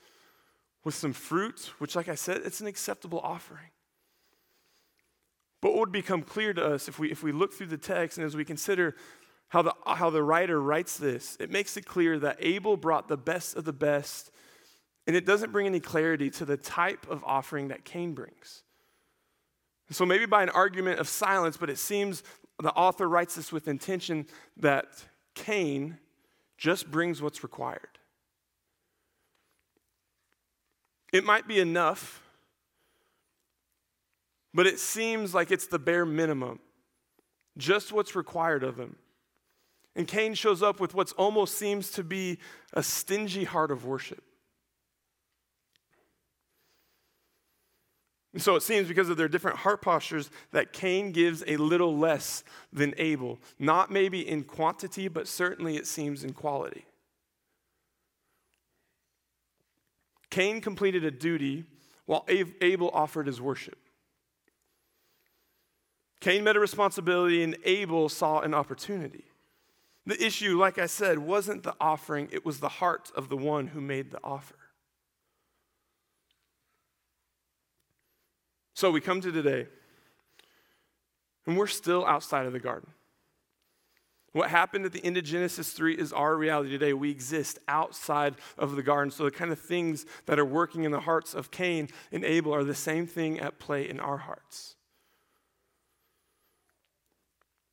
with 0.83 0.95
some 0.95 1.13
fruit, 1.13 1.71
which, 1.79 1.95
like 1.95 2.07
I 2.07 2.15
said, 2.15 2.41
it's 2.45 2.61
an 2.61 2.67
acceptable 2.67 3.19
offering. 3.19 3.71
But 5.61 5.71
what 5.71 5.79
would 5.79 5.91
become 5.91 6.21
clear 6.21 6.53
to 6.53 6.65
us 6.65 6.87
if 6.87 6.99
we, 6.99 7.11
if 7.11 7.23
we 7.23 7.31
look 7.31 7.53
through 7.53 7.67
the 7.67 7.77
text 7.77 8.17
and 8.17 8.25
as 8.25 8.35
we 8.35 8.45
consider 8.45 8.95
how 9.49 9.61
the, 9.61 9.73
how 9.85 10.09
the 10.09 10.23
writer 10.23 10.61
writes 10.61 10.97
this, 10.97 11.37
it 11.39 11.49
makes 11.49 11.77
it 11.77 11.85
clear 11.85 12.19
that 12.19 12.37
Abel 12.39 12.77
brought 12.77 13.07
the 13.07 13.17
best 13.17 13.55
of 13.55 13.65
the 13.65 13.73
best, 13.73 14.31
and 15.07 15.15
it 15.15 15.25
doesn't 15.25 15.51
bring 15.51 15.65
any 15.65 15.79
clarity 15.79 16.29
to 16.31 16.45
the 16.45 16.57
type 16.57 17.09
of 17.09 17.23
offering 17.25 17.69
that 17.69 17.85
Cain 17.85 18.13
brings. 18.13 18.63
So 19.89 20.05
maybe 20.05 20.25
by 20.25 20.43
an 20.43 20.49
argument 20.49 20.99
of 20.99 21.07
silence, 21.07 21.55
but 21.55 21.69
it 21.69 21.77
seems 21.77 22.23
the 22.61 22.73
author 22.73 23.07
writes 23.07 23.35
this 23.35 23.51
with 23.51 23.67
intention 23.67 24.25
that 24.57 24.87
Cain 25.33 25.97
just 26.57 26.91
brings 26.91 27.21
what's 27.21 27.43
required. 27.43 27.96
It 31.13 31.23
might 31.23 31.47
be 31.47 31.59
enough, 31.59 32.21
but 34.53 34.67
it 34.67 34.79
seems 34.79 35.33
like 35.33 35.51
it's 35.51 35.67
the 35.67 35.79
bare 35.79 36.05
minimum, 36.05 36.59
just 37.57 37.91
what's 37.91 38.15
required 38.15 38.63
of 38.63 38.77
him. 38.77 38.95
And 39.95 40.07
Cain 40.07 40.35
shows 40.35 40.61
up 40.61 40.79
with 40.79 40.93
what 40.93 41.11
almost 41.13 41.55
seems 41.55 41.89
to 41.91 42.03
be 42.03 42.37
a 42.73 42.83
stingy 42.83 43.45
heart 43.45 43.71
of 43.71 43.85
worship. 43.85 44.23
And 48.33 48.41
so 48.43 48.55
it 48.55 48.61
seems 48.61 48.87
because 48.87 49.09
of 49.09 49.17
their 49.17 49.27
different 49.27 49.57
heart 49.57 49.81
postures 49.81 50.29
that 50.51 50.71
Cain 50.71 51.11
gives 51.11 51.43
a 51.47 51.57
little 51.57 51.97
less 51.97 52.43
than 52.71 52.93
Abel. 52.99 53.39
Not 53.57 53.89
maybe 53.89 54.27
in 54.27 54.43
quantity, 54.43 55.07
but 55.07 55.27
certainly 55.27 55.75
it 55.75 55.87
seems 55.87 56.23
in 56.23 56.33
quality. 56.33 56.85
Cain 60.29 60.61
completed 60.61 61.03
a 61.03 61.11
duty 61.11 61.65
while 62.05 62.25
Abel 62.27 62.89
offered 62.93 63.27
his 63.27 63.41
worship. 63.41 63.77
Cain 66.19 66.43
met 66.43 66.55
a 66.55 66.59
responsibility 66.59 67.43
and 67.43 67.55
Abel 67.63 68.09
saw 68.09 68.39
an 68.39 68.53
opportunity. 68.53 69.25
The 70.05 70.25
issue, 70.25 70.57
like 70.57 70.79
I 70.79 70.85
said, 70.85 71.19
wasn't 71.19 71.63
the 71.63 71.75
offering, 71.81 72.29
it 72.31 72.45
was 72.45 72.59
the 72.59 72.69
heart 72.69 73.11
of 73.15 73.29
the 73.29 73.37
one 73.37 73.67
who 73.67 73.81
made 73.81 74.11
the 74.11 74.19
offer. 74.23 74.55
So 78.73 78.89
we 78.89 79.01
come 79.01 79.21
to 79.21 79.31
today, 79.31 79.67
and 81.45 81.57
we're 81.57 81.67
still 81.67 82.05
outside 82.05 82.45
of 82.45 82.53
the 82.53 82.59
garden. 82.59 82.89
What 84.33 84.49
happened 84.49 84.85
at 84.85 84.91
the 84.91 85.03
end 85.03 85.17
of 85.17 85.23
Genesis 85.23 85.71
3 85.71 85.95
is 85.95 86.13
our 86.13 86.35
reality 86.35 86.69
today. 86.69 86.93
We 86.93 87.09
exist 87.09 87.59
outside 87.67 88.35
of 88.57 88.75
the 88.75 88.83
garden. 88.83 89.09
So, 89.09 89.23
the 89.23 89.31
kind 89.31 89.51
of 89.51 89.59
things 89.59 90.05
that 90.25 90.37
are 90.37 90.45
working 90.45 90.83
in 90.83 90.91
the 90.91 90.99
hearts 90.99 91.33
of 91.33 91.49
Cain 91.49 91.89
and 92.11 92.23
Abel 92.23 92.53
are 92.53 92.63
the 92.63 92.75
same 92.75 93.07
thing 93.07 93.39
at 93.39 93.57
play 93.57 93.87
in 93.87 93.99
our 93.99 94.17
hearts. 94.17 94.75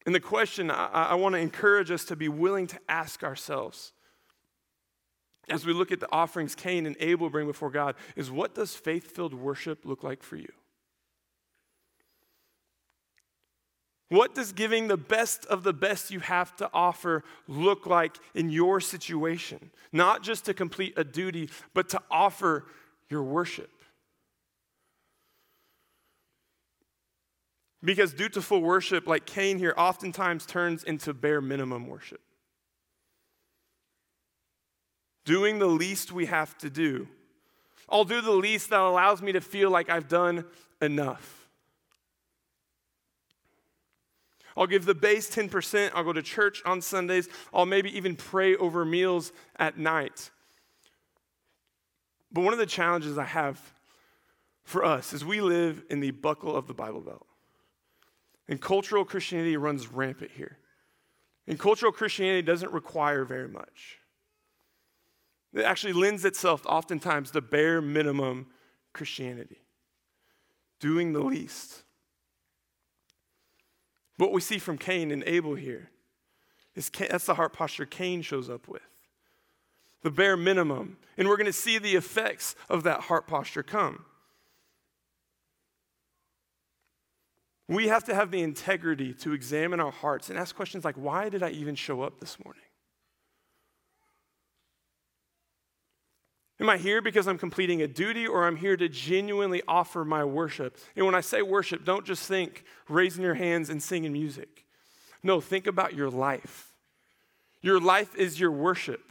And 0.07 0.15
the 0.15 0.21
question 0.21 0.71
I, 0.71 0.87
I 0.87 1.15
want 1.15 1.35
to 1.35 1.41
encourage 1.41 1.91
us 1.91 2.05
to 2.07 2.17
be 2.17 2.29
willing 2.29 2.67
to 2.69 2.79
ask 2.89 3.23
ourselves 3.23 3.93
as 5.49 5.67
we 5.67 5.73
look 5.73 5.93
at 5.93 6.01
the 6.01 6.11
offerings 6.11 6.55
Cain 6.55 6.87
and 6.87 6.97
Abel 7.01 7.31
bring 7.31 7.47
before 7.47 7.71
God 7.71 7.97
is 8.17 8.31
what 8.31 8.55
does 8.55 8.75
faith 8.75 9.11
filled 9.15 9.35
worship 9.35 9.85
look 9.85 10.03
like 10.03 10.23
for 10.23 10.37
you? 10.37 10.53
What 14.11 14.35
does 14.35 14.53
giving 14.53 14.89
the 14.89 14.97
best 14.97 15.47
of 15.47 15.63
the 15.63 15.73
best 15.73 16.11
you 16.11 16.21
have 16.21 16.55
to 16.57 16.69
offer 16.73 17.25
look 17.49 17.87
like 17.87 18.17
in 18.35 18.51
your 18.51 18.81
situation? 18.81 19.71
Not 19.93 20.23
just 20.23 20.45
to 20.45 20.55
complete 20.55 20.95
a 20.97 21.05
duty, 21.05 21.51
but 21.73 21.89
to 21.91 22.03
offer 22.11 22.67
your 23.09 23.23
worship. 23.23 23.71
Because 27.83 28.15
dutiful 28.15 28.61
worship, 28.61 29.07
like 29.07 29.27
Cain 29.27 29.59
here, 29.59 29.75
oftentimes 29.77 30.47
turns 30.47 30.85
into 30.85 31.13
bare 31.13 31.41
minimum 31.41 31.87
worship. 31.87 32.21
Doing 35.25 35.59
the 35.59 35.67
least 35.67 36.13
we 36.13 36.27
have 36.27 36.57
to 36.59 36.71
do. 36.71 37.09
I'll 37.89 38.05
do 38.05 38.21
the 38.21 38.33
least 38.33 38.71
that 38.71 38.81
allows 38.81 39.21
me 39.21 39.33
to 39.33 39.41
feel 39.41 39.71
like 39.71 39.91
I've 39.91 40.09
done 40.09 40.45
enough. 40.81 41.44
I'll 44.57 44.67
give 44.67 44.85
the 44.85 44.95
base 44.95 45.29
10%. 45.35 45.91
I'll 45.95 46.05
go 46.05 46.13
to 46.13 46.23
church 46.23 46.63
on 46.65 46.81
Sundays. 46.81 47.29
I'll 47.53 47.67
maybe 47.67 47.97
even 47.97 48.17
pray 48.17 48.57
over 48.57 48.85
meals 48.85 49.33
at 49.57 49.79
night. 49.79 50.31
But 52.33 52.43
one 52.43 52.53
of 52.53 52.59
the 52.59 52.67
challenges 52.67 53.19
I 53.19 53.25
have 53.25 53.61
for 54.65 54.85
us 54.85 55.13
is 55.13 55.25
we 55.25 55.41
live 55.41 55.85
in 55.91 56.01
the 56.01 56.11
buckle 56.11 56.57
of 56.57 56.67
the 56.67 56.75
Bible 56.75 57.01
Belt. 57.01 57.27
And 58.49 58.61
cultural 58.61 59.05
Christianity 59.05 59.57
runs 59.57 59.89
rampant 59.89 60.33
here. 60.33 60.59
And 61.47 61.59
cultural 61.59 61.93
Christianity 61.93 62.43
doesn't 62.43 62.73
require 62.73 63.25
very 63.25 63.49
much. 63.49 63.99
It 65.55 65.63
actually 65.63 65.93
lends 65.93 66.25
itself 66.25 66.67
oftentimes 66.67 67.31
to 67.31 67.41
bare 67.41 67.81
minimum 67.81 68.49
Christianity, 68.93 69.59
doing 70.81 71.13
the 71.13 71.21
least. 71.21 71.84
What 74.17 74.33
we 74.33 74.41
see 74.41 74.59
from 74.59 74.79
Cain 74.79 75.11
and 75.11 75.25
Abel 75.27 75.55
here 75.55 75.91
is 76.75 76.89
Cain, 76.89 77.09
that's 77.11 77.27
the 77.27 77.35
heart 77.35 77.53
posture 77.53 77.87
Cain 77.87 78.23
shows 78.23 78.49
up 78.49 78.69
with. 78.69 78.83
The 80.03 80.11
bare 80.11 80.37
minimum. 80.37 80.99
And 81.17 81.29
we're 81.29 81.37
going 81.37 81.47
to 81.47 81.53
see 81.53 81.79
the 81.79 81.95
effects 81.95 82.55
of 82.69 82.83
that 82.83 83.03
heart 83.03 83.27
posture 83.27 83.63
come. 83.63 84.05
We 87.67 87.89
have 87.89 88.05
to 88.05 88.15
have 88.15 88.31
the 88.31 88.43
integrity 88.43 89.15
to 89.15 89.33
examine 89.33 89.81
our 89.81 89.91
hearts 89.91 90.29
and 90.29 90.39
ask 90.39 90.55
questions 90.55 90.85
like, 90.85 90.97
why 90.97 91.31
did 91.31 91.43
I 91.43 91.51
even 91.51 91.75
show 91.75 92.03
up 92.03 92.21
this 92.21 92.37
morning? 92.45 92.63
Am 96.61 96.69
I 96.69 96.77
here 96.77 97.03
because 97.03 97.27
I'm 97.27 97.39
completing 97.39 97.83
a 97.83 97.89
duty 97.89 98.27
or 98.27 98.47
I'm 98.47 98.57
here 98.57 98.77
to 98.77 98.89
genuinely 98.89 99.63
offer 99.67 100.05
my 100.05 100.25
worship? 100.25 100.79
And 100.95 101.05
when 101.05 101.15
I 101.15 101.21
say 101.21 101.43
worship, 101.43 101.85
don't 101.85 102.07
just 102.07 102.29
think 102.29 102.65
raising 102.89 103.25
your 103.25 103.35
hands 103.35 103.71
and 103.71 103.83
singing 103.83 104.13
music. 104.13 104.65
No, 105.23 105.41
think 105.41 105.67
about 105.67 105.95
your 105.95 106.11
life. 106.11 106.73
Your 107.61 107.81
life 107.81 108.15
is 108.15 108.39
your 108.39 108.53
worship. 108.53 109.11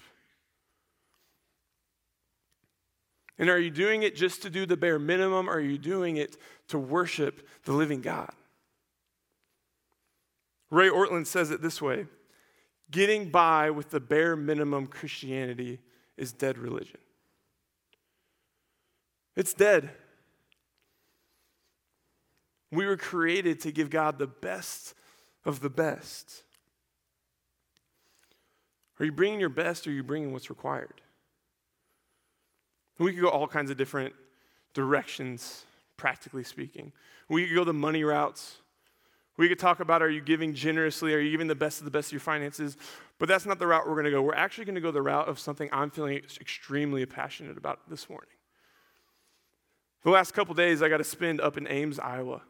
And 3.38 3.50
are 3.50 3.60
you 3.60 3.72
doing 3.72 4.04
it 4.04 4.16
just 4.16 4.44
to 4.44 4.50
do 4.50 4.66
the 4.66 4.78
bare 4.78 5.00
minimum? 5.00 5.50
Or 5.50 5.54
are 5.54 5.60
you 5.60 5.78
doing 5.78 6.18
it 6.18 6.38
to 6.70 6.78
worship 6.80 7.46
the 7.66 7.74
living 7.74 8.02
God? 8.02 8.32
Ray 10.70 10.90
Ortlund 10.90 11.28
says 11.28 11.52
it 11.52 11.62
this 11.62 11.82
way 11.82 12.08
getting 12.90 13.30
by 13.30 13.72
with 13.72 13.90
the 13.90 14.00
bare 14.00 14.36
minimum 14.36 14.86
Christianity 14.88 15.80
is 16.16 16.32
dead 16.32 16.58
religion. 16.58 17.00
It's 19.36 19.54
dead. 19.54 19.90
We 22.72 22.86
were 22.86 22.98
created 22.98 23.60
to 23.62 23.72
give 23.72 23.90
God 23.90 24.18
the 24.18 24.28
best 24.28 24.94
of 25.46 25.60
the 25.60 25.70
best. 25.70 26.44
Are 29.00 29.06
you 29.06 29.12
bringing 29.12 29.40
your 29.40 29.50
best 29.50 29.86
or 29.86 29.90
are 29.90 29.94
you 29.94 30.04
bringing 30.04 30.34
what's 30.34 30.50
required? 30.50 31.02
We 33.00 33.12
could 33.13 33.22
go 33.22 33.30
all 33.30 33.48
kinds 33.48 33.72
of 33.72 33.77
different 33.77 34.14
directions, 34.74 35.66
practically 35.98 36.44
speaking. 36.44 36.92
We 37.27 37.48
could 37.48 37.55
go 37.55 37.64
the 37.64 37.74
money 37.74 38.03
routes. 38.03 38.57
We 39.36 39.50
could 39.50 39.60
talk 39.60 39.79
about 39.79 40.01
are 40.03 40.10
you 40.10 40.22
giving 40.22 40.53
generously? 40.53 41.14
Are 41.14 41.20
you 41.20 41.31
giving 41.31 41.48
the 41.48 41.55
best 41.55 41.79
of 41.79 41.86
the 41.86 41.92
best 41.92 42.10
of 42.10 42.14
your 42.14 42.20
finances? 42.22 42.77
But 43.18 43.27
that's 43.27 43.46
not 43.46 43.57
the 43.57 43.66
route 43.66 43.88
we're 43.88 43.96
going 43.96 44.05
to 44.05 44.12
go. 44.12 44.22
We're 44.22 44.36
actually 44.36 44.66
going 44.66 44.75
to 44.75 44.81
go 44.81 44.92
the 44.92 45.01
route 45.01 45.27
of 45.27 45.40
something 45.40 45.70
I'm 45.72 45.90
feeling 45.90 46.18
extremely 46.18 47.05
passionate 47.05 47.57
about 47.57 47.90
this 47.90 48.10
morning. 48.10 48.29
The 50.03 50.09
last 50.09 50.33
couple 50.33 50.53
days, 50.53 50.81
I 50.81 50.89
got 50.89 50.98
to 50.98 51.03
spend 51.05 51.39
up 51.39 51.57
in 51.57 51.66
Ames, 51.68 51.98
Iowa, 51.98 52.42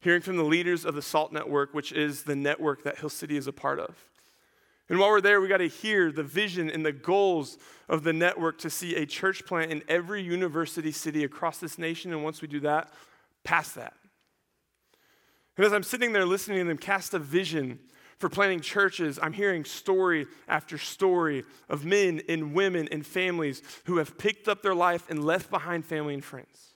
hearing 0.00 0.20
from 0.20 0.36
the 0.36 0.42
leaders 0.42 0.84
of 0.84 0.96
the 0.96 1.02
SALT 1.02 1.32
Network, 1.32 1.72
which 1.72 1.92
is 1.92 2.24
the 2.24 2.34
network 2.34 2.82
that 2.82 2.98
Hill 2.98 3.08
City 3.08 3.36
is 3.36 3.46
a 3.46 3.52
part 3.52 3.78
of. 3.78 3.94
And 4.88 4.98
while 4.98 5.10
we're 5.10 5.20
there, 5.20 5.40
we 5.40 5.46
got 5.46 5.58
to 5.58 5.68
hear 5.68 6.10
the 6.10 6.24
vision 6.24 6.68
and 6.68 6.84
the 6.84 6.92
goals 6.92 7.58
of 7.88 8.02
the 8.02 8.12
network 8.12 8.58
to 8.58 8.70
see 8.70 8.96
a 8.96 9.06
church 9.06 9.46
plant 9.46 9.70
in 9.70 9.82
every 9.88 10.22
university 10.22 10.90
city 10.90 11.22
across 11.22 11.58
this 11.58 11.78
nation. 11.78 12.12
And 12.12 12.24
once 12.24 12.42
we 12.42 12.48
do 12.48 12.60
that, 12.60 12.92
past 13.44 13.76
that. 13.76 13.94
And 15.56 15.64
as 15.64 15.72
I'm 15.72 15.82
sitting 15.84 16.12
there 16.12 16.26
listening 16.26 16.58
to 16.58 16.64
them 16.64 16.78
cast 16.78 17.14
a 17.14 17.18
vision 17.18 17.78
for 18.18 18.28
planting 18.28 18.60
churches, 18.60 19.18
I'm 19.20 19.32
hearing 19.32 19.64
story 19.64 20.26
after 20.48 20.78
story 20.78 21.44
of 21.68 21.84
men 21.84 22.22
and 22.28 22.54
women 22.54 22.88
and 22.90 23.06
families 23.06 23.62
who 23.84 23.98
have 23.98 24.16
picked 24.16 24.48
up 24.48 24.62
their 24.62 24.74
life 24.74 25.10
and 25.10 25.24
left 25.24 25.50
behind 25.50 25.84
family 25.84 26.14
and 26.14 26.24
friends. 26.24 26.74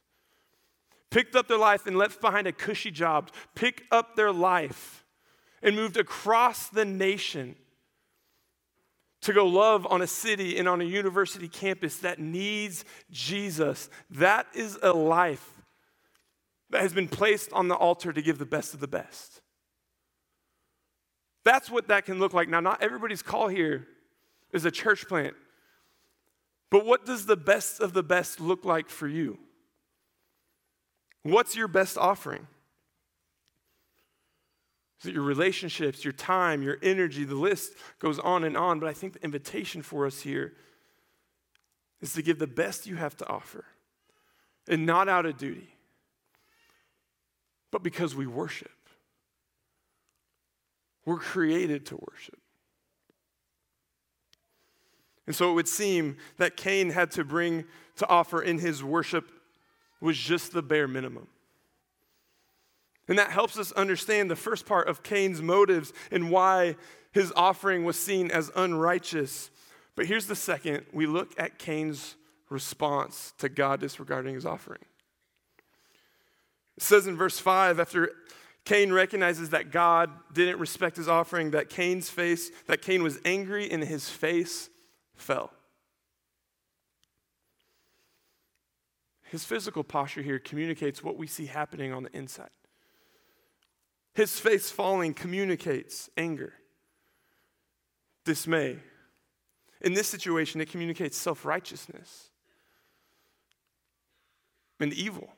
Picked 1.11 1.35
up 1.35 1.49
their 1.49 1.59
life 1.59 1.87
and 1.87 1.97
left 1.97 2.21
behind 2.21 2.47
a 2.47 2.53
cushy 2.53 2.91
job, 2.91 3.31
picked 3.55 3.83
up 3.93 4.17
their 4.17 4.33
life 4.33 5.05
and 5.63 5.75
moved 5.75 5.97
across 5.97 6.69
the 6.69 6.85
nation 6.85 7.57
to 9.23 9.33
go 9.33 9.47
love 9.47 9.87
on 9.91 10.03
a 10.03 10.07
city 10.07 10.59
and 10.59 10.69
on 10.69 10.81
a 10.81 10.85
university 10.85 11.49
campus 11.49 11.99
that 11.99 12.19
needs 12.19 12.85
Jesus. 13.11 13.91
That 14.11 14.47
is 14.55 14.79
a 14.83 14.93
life 14.93 15.55
that 16.71 16.83
has 16.83 16.93
been 16.93 17.09
placed 17.09 17.53
on 17.53 17.69
the 17.69 17.75
altar 17.75 18.13
to 18.13 18.23
give 18.23 18.39
the 18.39 18.47
best 18.47 18.75
of 18.75 18.81
the 18.81 18.89
best. 18.89 19.43
That's 21.45 21.71
what 21.71 21.89
that 21.89 22.05
can 22.05 22.19
look 22.19 22.35
like. 22.35 22.49
Now, 22.49 22.61
not 22.61 22.83
everybody's 22.83 23.23
call 23.23 23.49
here 23.49 23.87
is 24.53 24.65
a 24.65 24.71
church 24.71 25.09
plant, 25.09 25.35
but 26.71 26.85
what 26.85 27.07
does 27.07 27.27
the 27.27 27.37
best 27.37 27.81
of 27.81 27.93
the 27.93 28.03
best 28.03 28.41
look 28.41 28.65
like 28.65 28.89
for 28.89 29.09
you? 29.09 29.39
What's 31.23 31.57
your 31.57 31.69
best 31.69 31.99
offering? 31.99 32.47
Is 35.01 35.07
it 35.07 35.15
your 35.15 35.23
relationships, 35.23 36.05
your 36.05 36.13
time, 36.13 36.63
your 36.63 36.79
energy? 36.83 37.25
The 37.25 37.35
list 37.35 37.73
goes 37.99 38.19
on 38.19 38.45
and 38.45 38.57
on, 38.57 38.81
but 38.81 38.89
I 38.89 38.93
think 38.93 39.15
the 39.15 39.25
invitation 39.25 39.83
for 39.83 40.07
us 40.07 40.21
here 40.21 40.53
is 42.01 42.13
to 42.15 42.23
give 42.23 42.39
the 42.39 42.47
best 42.47 42.87
you 42.87 42.97
have 42.97 43.17
to 43.19 43.29
offer 43.29 43.65
and 44.69 44.85
not 44.85 45.09
out 45.09 45.27
of 45.27 45.39
duty, 45.39 45.75
but 47.71 47.83
because 47.83 48.15
we 48.15 48.27
worship. 48.27 48.71
We're 51.05 51.19
created 51.19 51.87
to 51.87 51.97
worship. 51.97 52.39
And 55.27 55.37
so 55.37 55.51
it 55.51 55.55
would 55.55 55.69
seem 55.69 56.17
that 56.39 56.57
Cain 56.57 56.91
had 56.91 57.13
to 57.13 57.25
bring 57.25 57.65
to 57.97 58.09
offer 58.09 58.43
in 58.43 58.59
his 58.59 58.83
worship 58.83 59.31
was 60.01 60.19
just 60.19 60.53
the 60.53 60.63
bare 60.63 60.89
minimum. 60.89 61.29
And 63.07 63.19
that 63.19 63.31
helps 63.31 63.59
us 63.59 63.73
understand 63.73 64.31
the 64.31 64.37
first 64.37 64.67
part 64.67 64.89
of 64.89 65.03
Cain's 65.03 65.43
motives 65.43 65.93
and 66.11 66.31
why 66.31 66.77
his 67.13 67.33
offering 67.35 67.85
was 67.85 67.99
seen 67.99 68.31
as 68.31 68.51
unrighteous. 68.55 69.51
But 69.97 70.07
here's 70.07 70.27
the 70.27 70.37
second 70.37 70.87
we 70.93 71.07
look 71.07 71.33
at 71.39 71.59
Cain's 71.59 72.17
response 72.49 73.35
to 73.39 73.49
God 73.49 73.81
disregarding 73.81 74.35
his 74.35 74.47
offering. 74.47 74.83
It 76.77 76.83
says 76.83 77.07
in 77.07 77.17
verse 77.17 77.39
5 77.39 77.79
after 77.79 78.13
Cain 78.65 78.93
recognizes 78.93 79.51
that 79.51 79.71
God 79.71 80.11
didn't 80.33 80.59
respect 80.59 80.97
his 80.97 81.09
offering, 81.09 81.51
that 81.53 81.71
Cain's 81.71 82.11
face, 82.11 82.51
that 82.67 82.83
Cain 82.83 83.03
was 83.03 83.19
angry 83.25 83.71
and 83.71 83.83
his 83.83 84.09
face 84.09 84.69
fell. 85.15 85.51
His 89.31 89.45
physical 89.45 89.85
posture 89.85 90.23
here 90.23 90.39
communicates 90.39 91.05
what 91.05 91.17
we 91.17 91.27
see 91.27 91.47
happening 91.47 91.93
on 91.93 92.03
the 92.03 92.17
inside. 92.17 92.51
His 94.15 94.39
face 94.41 94.71
falling 94.71 95.15
communicates 95.15 96.11
anger, 96.17 96.55
dismay. 98.25 98.79
In 99.81 99.95
this 99.95 100.09
situation, 100.09 100.61
it 100.61 100.71
communicates 100.71 101.17
self 101.17 101.45
righteousness 101.45 102.31
and 104.81 104.93
evil. 104.93 105.31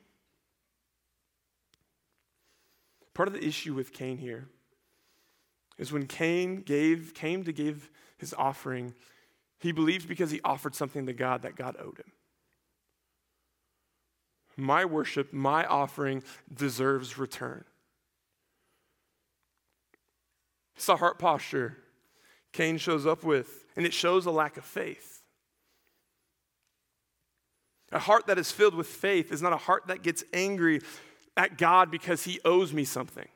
Part 3.13 3.27
of 3.27 3.33
the 3.33 3.45
issue 3.45 3.73
with 3.73 3.93
Cain 3.93 4.17
here 4.17 4.47
is 5.77 5.91
when 5.91 6.07
Cain 6.07 6.61
gave, 6.61 7.13
came 7.13 7.43
to 7.43 7.51
give 7.51 7.89
his 8.17 8.33
offering, 8.33 8.93
he 9.59 9.71
believed 9.71 10.07
because 10.07 10.31
he 10.31 10.41
offered 10.43 10.75
something 10.75 11.05
to 11.05 11.13
God 11.13 11.43
that 11.43 11.55
God 11.55 11.75
owed 11.79 11.99
him. 11.99 12.11
My 14.55 14.85
worship, 14.85 15.33
my 15.33 15.65
offering 15.65 16.23
deserves 16.53 17.17
return. 17.17 17.63
It's 20.75 20.85
the 20.85 20.97
heart 20.97 21.19
posture 21.19 21.77
Cain 22.51 22.77
shows 22.77 23.07
up 23.07 23.23
with, 23.23 23.65
and 23.75 23.85
it 23.85 23.93
shows 23.93 24.27
a 24.27 24.31
lack 24.31 24.57
of 24.57 24.63
faith. 24.63 25.23
A 27.91 27.99
heart 27.99 28.27
that 28.27 28.37
is 28.37 28.51
filled 28.51 28.75
with 28.75 28.87
faith 28.87 29.31
is 29.31 29.41
not 29.41 29.53
a 29.53 29.57
heart 29.57 29.87
that 29.87 30.03
gets 30.03 30.23
angry 30.33 30.81
at 31.35 31.57
God 31.57 31.91
because 31.91 32.23
he 32.23 32.39
owes 32.45 32.73
me 32.73 32.83
something. 32.83 33.27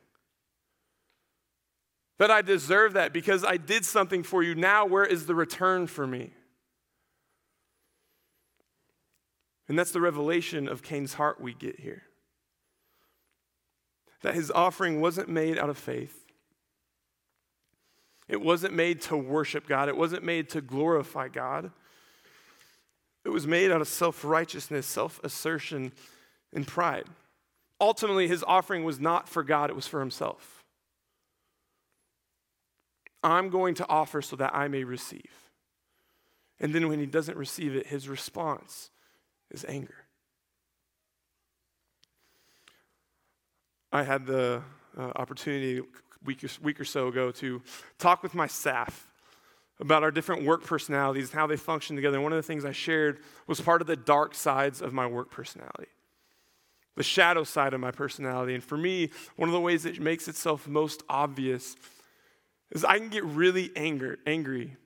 That 2.18 2.30
I 2.30 2.42
deserve 2.42 2.94
that 2.94 3.12
because 3.12 3.44
I 3.44 3.56
did 3.56 3.84
something 3.84 4.22
for 4.22 4.42
you. 4.42 4.54
Now, 4.54 4.86
where 4.86 5.04
is 5.04 5.26
the 5.26 5.34
return 5.34 5.86
for 5.86 6.06
me? 6.06 6.32
And 9.68 9.78
that's 9.78 9.92
the 9.92 10.00
revelation 10.00 10.66
of 10.66 10.82
Cain's 10.82 11.14
heart 11.14 11.40
we 11.40 11.54
get 11.54 11.80
here. 11.80 12.02
That 14.22 14.34
his 14.34 14.50
offering 14.50 15.00
wasn't 15.00 15.28
made 15.28 15.58
out 15.58 15.70
of 15.70 15.78
faith. 15.78 16.24
It 18.26 18.40
wasn't 18.40 18.74
made 18.74 19.00
to 19.02 19.16
worship 19.16 19.66
God. 19.68 19.88
It 19.88 19.96
wasn't 19.96 20.24
made 20.24 20.50
to 20.50 20.60
glorify 20.60 21.28
God. 21.28 21.70
It 23.24 23.30
was 23.30 23.46
made 23.46 23.70
out 23.70 23.80
of 23.80 23.88
self 23.88 24.24
righteousness, 24.24 24.86
self 24.86 25.22
assertion, 25.22 25.92
and 26.52 26.66
pride. 26.66 27.04
Ultimately, 27.80 28.26
his 28.28 28.44
offering 28.46 28.84
was 28.84 28.98
not 28.98 29.28
for 29.28 29.42
God, 29.42 29.70
it 29.70 29.76
was 29.76 29.86
for 29.86 30.00
himself. 30.00 30.64
I'm 33.22 33.50
going 33.50 33.74
to 33.74 33.88
offer 33.88 34.22
so 34.22 34.36
that 34.36 34.54
I 34.54 34.68
may 34.68 34.84
receive. 34.84 35.50
And 36.60 36.74
then 36.74 36.88
when 36.88 36.98
he 36.98 37.06
doesn't 37.06 37.36
receive 37.36 37.74
it, 37.74 37.86
his 37.86 38.08
response 38.08 38.90
is 39.50 39.64
anger. 39.68 40.06
I 43.92 44.02
had 44.02 44.26
the 44.26 44.62
uh, 44.96 45.12
opportunity 45.16 45.78
a 45.78 45.82
week 46.24 46.44
week 46.62 46.80
or 46.80 46.84
so 46.84 47.08
ago 47.08 47.30
to 47.32 47.62
talk 47.98 48.22
with 48.22 48.34
my 48.34 48.46
staff 48.46 49.08
about 49.80 50.02
our 50.02 50.10
different 50.10 50.44
work 50.44 50.64
personalities 50.64 51.30
and 51.30 51.38
how 51.38 51.46
they 51.46 51.56
function 51.56 51.96
together. 51.96 52.16
And 52.16 52.24
one 52.24 52.32
of 52.32 52.36
the 52.36 52.42
things 52.42 52.64
I 52.64 52.72
shared 52.72 53.20
was 53.46 53.60
part 53.60 53.80
of 53.80 53.86
the 53.86 53.96
dark 53.96 54.34
sides 54.34 54.82
of 54.82 54.92
my 54.92 55.06
work 55.06 55.30
personality, 55.30 55.88
the 56.98 57.04
shadow 57.04 57.44
side 57.44 57.74
of 57.74 57.80
my 57.80 57.92
personality. 57.92 58.54
And 58.54 58.62
for 58.62 58.76
me, 58.76 59.10
one 59.36 59.48
of 59.48 59.52
the 59.52 59.60
ways 59.60 59.86
it 59.86 60.00
makes 60.00 60.26
itself 60.26 60.66
most 60.66 61.04
obvious 61.08 61.76
is 62.72 62.84
I 62.84 62.98
can 62.98 63.08
get 63.08 63.24
really 63.24 63.70
anger, 63.76 64.18
angry 64.26 64.76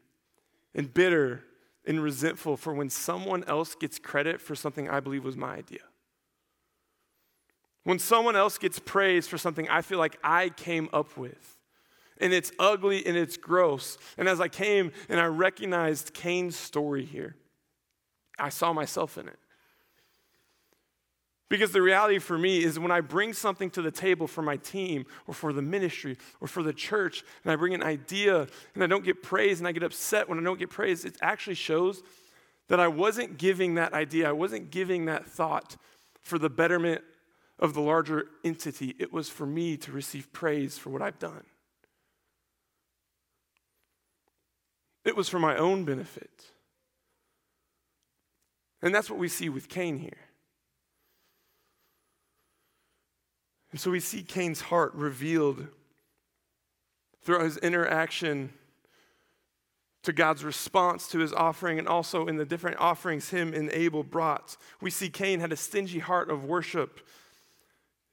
and 0.74 0.92
bitter 0.92 1.42
and 1.86 2.02
resentful 2.02 2.58
for 2.58 2.74
when 2.74 2.90
someone 2.90 3.44
else 3.44 3.74
gets 3.74 3.98
credit 3.98 4.42
for 4.42 4.54
something 4.54 4.90
I 4.90 5.00
believe 5.00 5.24
was 5.24 5.38
my 5.38 5.54
idea. 5.54 5.80
When 7.84 7.98
someone 7.98 8.36
else 8.36 8.58
gets 8.58 8.78
praise 8.78 9.26
for 9.26 9.38
something 9.38 9.66
I 9.70 9.80
feel 9.80 9.98
like 9.98 10.18
I 10.22 10.50
came 10.50 10.90
up 10.92 11.16
with 11.16 11.56
and 12.20 12.34
it's 12.34 12.52
ugly 12.58 13.06
and 13.06 13.16
it's 13.16 13.38
gross. 13.38 13.96
And 14.18 14.28
as 14.28 14.38
I 14.38 14.48
came 14.48 14.92
and 15.08 15.18
I 15.18 15.24
recognized 15.24 16.12
Cain's 16.12 16.56
story 16.56 17.06
here, 17.06 17.36
I 18.38 18.50
saw 18.50 18.74
myself 18.74 19.16
in 19.16 19.28
it. 19.28 19.38
Because 21.52 21.70
the 21.70 21.82
reality 21.82 22.18
for 22.18 22.38
me 22.38 22.64
is 22.64 22.78
when 22.78 22.90
I 22.90 23.02
bring 23.02 23.34
something 23.34 23.68
to 23.72 23.82
the 23.82 23.90
table 23.90 24.26
for 24.26 24.40
my 24.40 24.56
team 24.56 25.04
or 25.26 25.34
for 25.34 25.52
the 25.52 25.60
ministry 25.60 26.16
or 26.40 26.48
for 26.48 26.62
the 26.62 26.72
church, 26.72 27.22
and 27.44 27.52
I 27.52 27.56
bring 27.56 27.74
an 27.74 27.82
idea 27.82 28.46
and 28.74 28.82
I 28.82 28.86
don't 28.86 29.04
get 29.04 29.22
praise 29.22 29.58
and 29.58 29.68
I 29.68 29.72
get 29.72 29.82
upset 29.82 30.30
when 30.30 30.38
I 30.38 30.42
don't 30.42 30.58
get 30.58 30.70
praise, 30.70 31.04
it 31.04 31.18
actually 31.20 31.56
shows 31.56 32.02
that 32.68 32.80
I 32.80 32.88
wasn't 32.88 33.36
giving 33.36 33.74
that 33.74 33.92
idea, 33.92 34.30
I 34.30 34.32
wasn't 34.32 34.70
giving 34.70 35.04
that 35.04 35.26
thought 35.26 35.76
for 36.22 36.38
the 36.38 36.48
betterment 36.48 37.02
of 37.58 37.74
the 37.74 37.82
larger 37.82 38.28
entity. 38.42 38.94
It 38.98 39.12
was 39.12 39.28
for 39.28 39.44
me 39.44 39.76
to 39.76 39.92
receive 39.92 40.32
praise 40.32 40.78
for 40.78 40.88
what 40.88 41.02
I've 41.02 41.18
done. 41.18 41.44
It 45.04 45.16
was 45.16 45.28
for 45.28 45.38
my 45.38 45.58
own 45.58 45.84
benefit. 45.84 46.46
And 48.80 48.94
that's 48.94 49.10
what 49.10 49.18
we 49.18 49.28
see 49.28 49.50
with 49.50 49.68
Cain 49.68 49.98
here. 49.98 50.31
And 53.72 53.80
so 53.80 53.90
we 53.90 54.00
see 54.00 54.22
Cain's 54.22 54.60
heart 54.60 54.94
revealed 54.94 55.66
through 57.22 57.42
his 57.42 57.56
interaction 57.58 58.52
to 60.02 60.12
God's 60.12 60.44
response 60.44 61.08
to 61.08 61.20
his 61.20 61.32
offering 61.32 61.78
and 61.78 61.88
also 61.88 62.26
in 62.26 62.36
the 62.36 62.44
different 62.44 62.78
offerings 62.78 63.30
him 63.30 63.54
and 63.54 63.70
Abel 63.72 64.02
brought. 64.02 64.56
We 64.80 64.90
see 64.90 65.08
Cain 65.08 65.40
had 65.40 65.52
a 65.52 65.56
stingy 65.56 66.00
heart 66.00 66.30
of 66.30 66.44
worship 66.44 67.00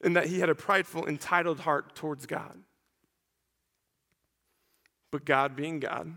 and 0.02 0.16
that 0.16 0.28
he 0.28 0.40
had 0.40 0.50
a 0.50 0.56
prideful, 0.56 1.08
entitled 1.08 1.62
heart 1.62 1.96
towards 1.96 2.26
God. 2.26 2.58
But 5.12 5.26
God, 5.26 5.56
being 5.56 5.80
God, 5.80 6.16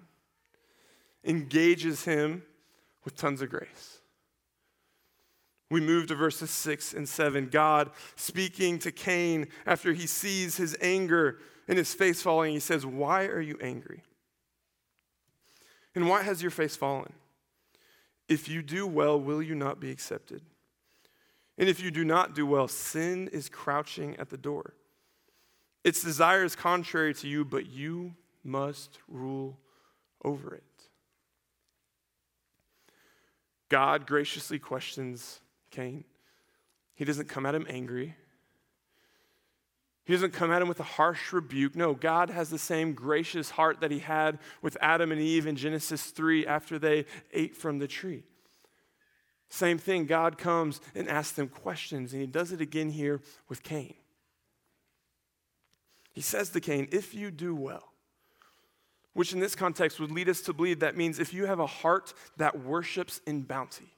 engages 1.25 2.05
him 2.05 2.43
with 3.05 3.17
tons 3.17 3.41
of 3.43 3.49
grace. 3.49 4.02
We 5.73 5.81
move 5.81 6.09
to 6.09 6.15
verses 6.15 6.51
6 6.51 6.93
and 6.93 7.09
7. 7.09 7.49
God 7.49 7.93
speaking 8.15 8.79
to 8.81 8.93
Cain 8.93 9.47
after 9.65 9.95
he 9.95 10.07
sees 10.07 10.59
his 10.59 10.77
anger 10.83 11.39
and 11.67 11.79
his 11.79 11.95
face 11.95 12.21
falling, 12.21 12.53
he 12.53 12.61
says, 12.61 12.85
Why 12.85 13.25
are 13.25 13.41
you 13.41 13.57
angry? 13.59 14.03
And 15.95 16.11
why 16.11 16.25
has 16.25 16.43
your 16.43 16.51
face 16.51 16.77
fallen? 16.77 17.15
If 18.29 18.51
you 18.51 18.61
do 18.61 18.87
well, 18.87 19.19
will 19.19 19.43
you 19.43 19.55
not 19.55 19.81
be 19.81 19.91
accepted? 19.91 20.43
And 21.57 21.71
if 21.71 21.83
you 21.83 21.91
do 21.91 22.05
not 22.05 22.35
do 22.35 22.45
well, 22.45 22.69
sin 22.69 23.31
is 23.33 23.49
crouching 23.49 24.15
at 24.19 24.29
the 24.29 24.37
door. 24.37 24.75
Its 25.85 26.03
desire 26.03 26.45
is 26.45 26.55
contrary 26.55 27.15
to 27.15 27.29
you, 27.29 27.47
but 27.47 27.65
you 27.65 28.15
must 28.45 28.99
rule 29.09 29.59
over 30.23 30.55
it. 30.55 30.65
God 33.71 34.07
graciously 34.07 34.59
questions 34.59 35.41
Cain. 35.73 36.05
He 36.95 37.05
doesn't 37.05 37.29
come 37.29 37.45
at 37.45 37.55
him 37.55 37.67
angry. 37.69 38.15
He 40.05 40.13
doesn't 40.13 40.33
come 40.33 40.51
at 40.53 40.63
him 40.63 40.69
with 40.69 40.81
a 40.81 40.85
harsh 40.85 41.33
rebuke. 41.33 41.75
No, 41.75 41.95
God 41.95 42.31
has 42.31 42.51
the 42.51 42.59
same 42.59 42.93
gracious 42.93 43.51
heart 43.51 43.81
that 43.81 43.91
he 43.91 44.01
had 44.01 44.39
with 44.61 44.77
Adam 44.81 45.13
and 45.13 45.21
Eve 45.21 45.47
in 45.47 45.57
Genesis 45.57 46.07
3 46.07 46.47
after 46.47 46.79
they 46.79 47.07
ate 47.33 47.57
from 47.57 47.79
the 47.79 47.87
tree. 47.87 48.25
Same 49.49 49.79
thing, 49.79 50.07
God 50.07 50.39
comes 50.39 50.81
and 50.95 51.09
asks 51.09 51.33
them 51.33 51.49
questions, 51.49 52.13
and 52.13 52.21
he 52.21 52.27
does 52.27 52.53
it 52.53 52.61
again 52.61 52.91
here 52.91 53.21
with 53.49 53.63
Cain. 53.63 53.95
He 56.13 56.21
says 56.21 56.51
to 56.51 56.61
Cain, 56.61 56.89
If 56.91 57.15
you 57.15 57.31
do 57.31 57.55
well, 57.55 57.93
which 59.13 59.33
in 59.33 59.41
this 59.41 59.55
context 59.55 60.01
would 60.01 60.11
lead 60.11 60.29
us 60.29 60.41
to 60.43 60.53
believe 60.53 60.81
that 60.81 60.97
means 60.97 61.19
if 61.19 61.35
you 61.35 61.47
have 61.47 61.61
a 61.61 61.67
heart 61.67 62.13
that 62.39 62.61
worships 62.61 63.21
in 63.27 63.43
bounty, 63.43 63.95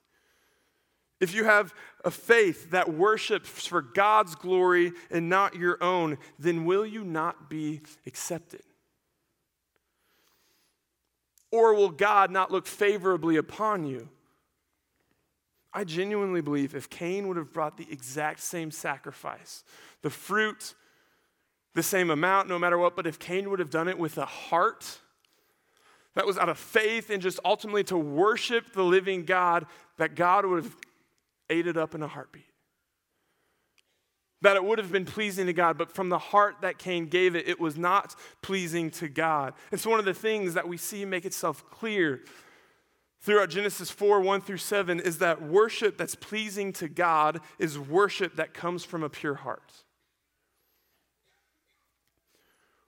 if 1.20 1.34
you 1.34 1.44
have 1.44 1.72
a 2.04 2.10
faith 2.10 2.70
that 2.70 2.92
worships 2.92 3.66
for 3.66 3.80
God's 3.80 4.34
glory 4.34 4.92
and 5.10 5.28
not 5.28 5.54
your 5.54 5.82
own, 5.82 6.18
then 6.38 6.64
will 6.64 6.84
you 6.84 7.04
not 7.04 7.48
be 7.48 7.80
accepted? 8.06 8.62
Or 11.50 11.74
will 11.74 11.90
God 11.90 12.30
not 12.30 12.50
look 12.50 12.66
favorably 12.66 13.36
upon 13.36 13.86
you? 13.86 14.08
I 15.72 15.84
genuinely 15.84 16.40
believe 16.40 16.74
if 16.74 16.90
Cain 16.90 17.26
would 17.28 17.36
have 17.36 17.52
brought 17.52 17.76
the 17.76 17.86
exact 17.90 18.40
same 18.40 18.70
sacrifice, 18.70 19.64
the 20.02 20.10
fruit, 20.10 20.74
the 21.74 21.82
same 21.82 22.10
amount, 22.10 22.48
no 22.48 22.58
matter 22.58 22.78
what, 22.78 22.96
but 22.96 23.06
if 23.06 23.18
Cain 23.18 23.50
would 23.50 23.58
have 23.58 23.70
done 23.70 23.88
it 23.88 23.98
with 23.98 24.18
a 24.18 24.26
heart 24.26 25.00
that 26.14 26.26
was 26.26 26.38
out 26.38 26.48
of 26.48 26.58
faith 26.58 27.10
and 27.10 27.20
just 27.20 27.40
ultimately 27.44 27.82
to 27.84 27.96
worship 27.96 28.72
the 28.72 28.84
living 28.84 29.24
God, 29.24 29.66
that 29.96 30.14
God 30.14 30.46
would 30.46 30.64
have 30.64 30.76
ate 31.50 31.66
it 31.66 31.76
up 31.76 31.94
in 31.94 32.02
a 32.02 32.08
heartbeat. 32.08 32.44
That 34.42 34.56
it 34.56 34.64
would 34.64 34.78
have 34.78 34.92
been 34.92 35.06
pleasing 35.06 35.46
to 35.46 35.52
God, 35.52 35.78
but 35.78 35.90
from 35.90 36.10
the 36.10 36.18
heart 36.18 36.56
that 36.60 36.78
Cain 36.78 37.06
gave 37.06 37.34
it, 37.34 37.48
it 37.48 37.58
was 37.58 37.76
not 37.76 38.14
pleasing 38.42 38.90
to 38.92 39.08
God. 39.08 39.54
It's 39.72 39.86
one 39.86 39.98
of 39.98 40.04
the 40.04 40.14
things 40.14 40.54
that 40.54 40.68
we 40.68 40.76
see 40.76 41.04
make 41.04 41.24
itself 41.24 41.68
clear 41.70 42.20
throughout 43.24 43.48
Genesis 43.48 43.90
4 43.90 44.20
1 44.20 44.42
through 44.42 44.58
7 44.58 45.00
is 45.00 45.18
that 45.18 45.40
worship 45.42 45.96
that's 45.96 46.14
pleasing 46.14 46.72
to 46.74 46.88
God 46.88 47.40
is 47.58 47.78
worship 47.78 48.36
that 48.36 48.52
comes 48.52 48.84
from 48.84 49.02
a 49.02 49.08
pure 49.08 49.36
heart. 49.36 49.84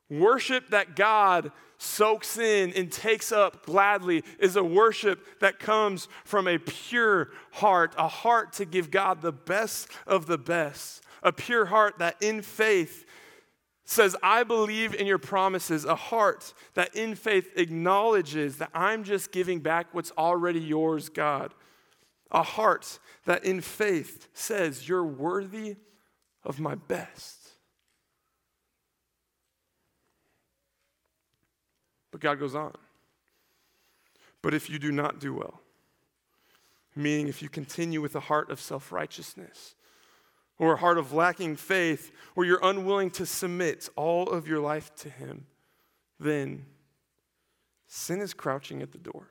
Worship 0.09 0.69
that 0.71 0.95
God 0.95 1.51
soaks 1.79 2.38
in 2.38 2.73
and 2.73 2.90
takes 2.90 3.33
up 3.33 3.66
gladly 3.66 4.23
is 4.38 4.57
a 4.57 4.64
worship 4.64 5.40
that 5.40 5.59
comes 5.59 6.09
from 6.25 6.49
a 6.49 6.59
pure 6.59 7.31
heart, 7.53 7.95
a 7.99 8.09
heart 8.09 8.53
to 8.55 8.64
give 8.64 8.90
God 8.90 9.21
the 9.21 9.33
best 9.33 9.88
of 10.07 10.27
the 10.27 10.38
best, 10.38 11.03
a 11.23 11.33
pure 11.33 11.66
heart 11.66 11.99
that 11.99 12.16
in 12.23 12.40
faith 12.40 13.05
says, 13.85 14.16
I 14.23 14.42
believe 14.42 14.95
in 14.95 15.07
your 15.07 15.19
promises, 15.19 15.85
a 15.85 15.95
heart 15.95 16.53
that 16.75 16.95
in 16.97 17.14
faith 17.14 17.51
acknowledges 17.57 18.59
that 18.59 18.71
I'm 18.75 19.05
just 19.05 19.31
giving 19.31 19.61
back 19.61 19.87
what's 19.92 20.12
already 20.19 20.61
yours, 20.61 21.09
God. 21.09 21.55
A 22.33 22.42
heart 22.42 22.99
that 23.25 23.45
in 23.45 23.61
faith 23.61 24.29
says, 24.35 24.88
You're 24.88 25.05
worthy 25.05 25.77
of 26.42 26.59
my 26.59 26.75
best. 26.75 27.36
But 32.16 32.22
God 32.22 32.40
goes 32.40 32.55
on. 32.55 32.72
But 34.40 34.55
if 34.55 34.70
you 34.70 34.79
do 34.79 34.90
not 34.90 35.20
do 35.20 35.35
well, 35.35 35.61
meaning 36.94 37.29
if 37.29 37.42
you 37.42 37.50
continue 37.50 38.00
with 38.00 38.16
a 38.16 38.20
heart 38.20 38.50
of 38.50 38.59
self 38.59 38.90
righteousness, 38.90 39.74
or 40.59 40.72
a 40.72 40.76
heart 40.79 40.96
of 40.96 41.12
lacking 41.12 41.57
faith, 41.57 42.11
or 42.35 42.46
you're 42.46 42.64
unwilling 42.64 43.11
to 43.11 43.26
submit 43.26 43.90
all 43.96 44.31
of 44.31 44.48
your 44.48 44.61
life 44.61 44.94
to 44.96 45.11
Him, 45.11 45.44
then 46.18 46.64
sin 47.87 48.22
is 48.22 48.33
crouching 48.33 48.81
at 48.81 48.92
the 48.92 48.98
door. 48.98 49.29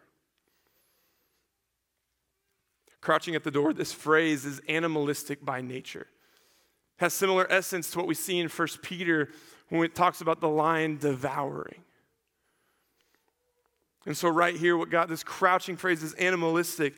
Crouching 3.01 3.33
at 3.33 3.43
the 3.43 3.49
door, 3.49 3.73
this 3.73 3.93
phrase 3.93 4.45
is 4.45 4.61
animalistic 4.69 5.43
by 5.43 5.59
nature. 5.59 6.05
Has 6.97 7.15
similar 7.15 7.51
essence 7.51 7.89
to 7.89 7.97
what 7.97 8.05
we 8.05 8.13
see 8.13 8.37
in 8.37 8.47
1 8.47 8.67
Peter 8.83 9.29
when 9.69 9.85
it 9.85 9.95
talks 9.95 10.21
about 10.21 10.39
the 10.39 10.49
lion 10.49 10.99
devouring. 10.99 11.81
And 14.05 14.15
so, 14.15 14.29
right 14.29 14.55
here, 14.55 14.77
what 14.77 14.89
got 14.89 15.09
this 15.09 15.23
crouching 15.23 15.77
phrase 15.77 16.03
is 16.03 16.13
animalistic. 16.13 16.93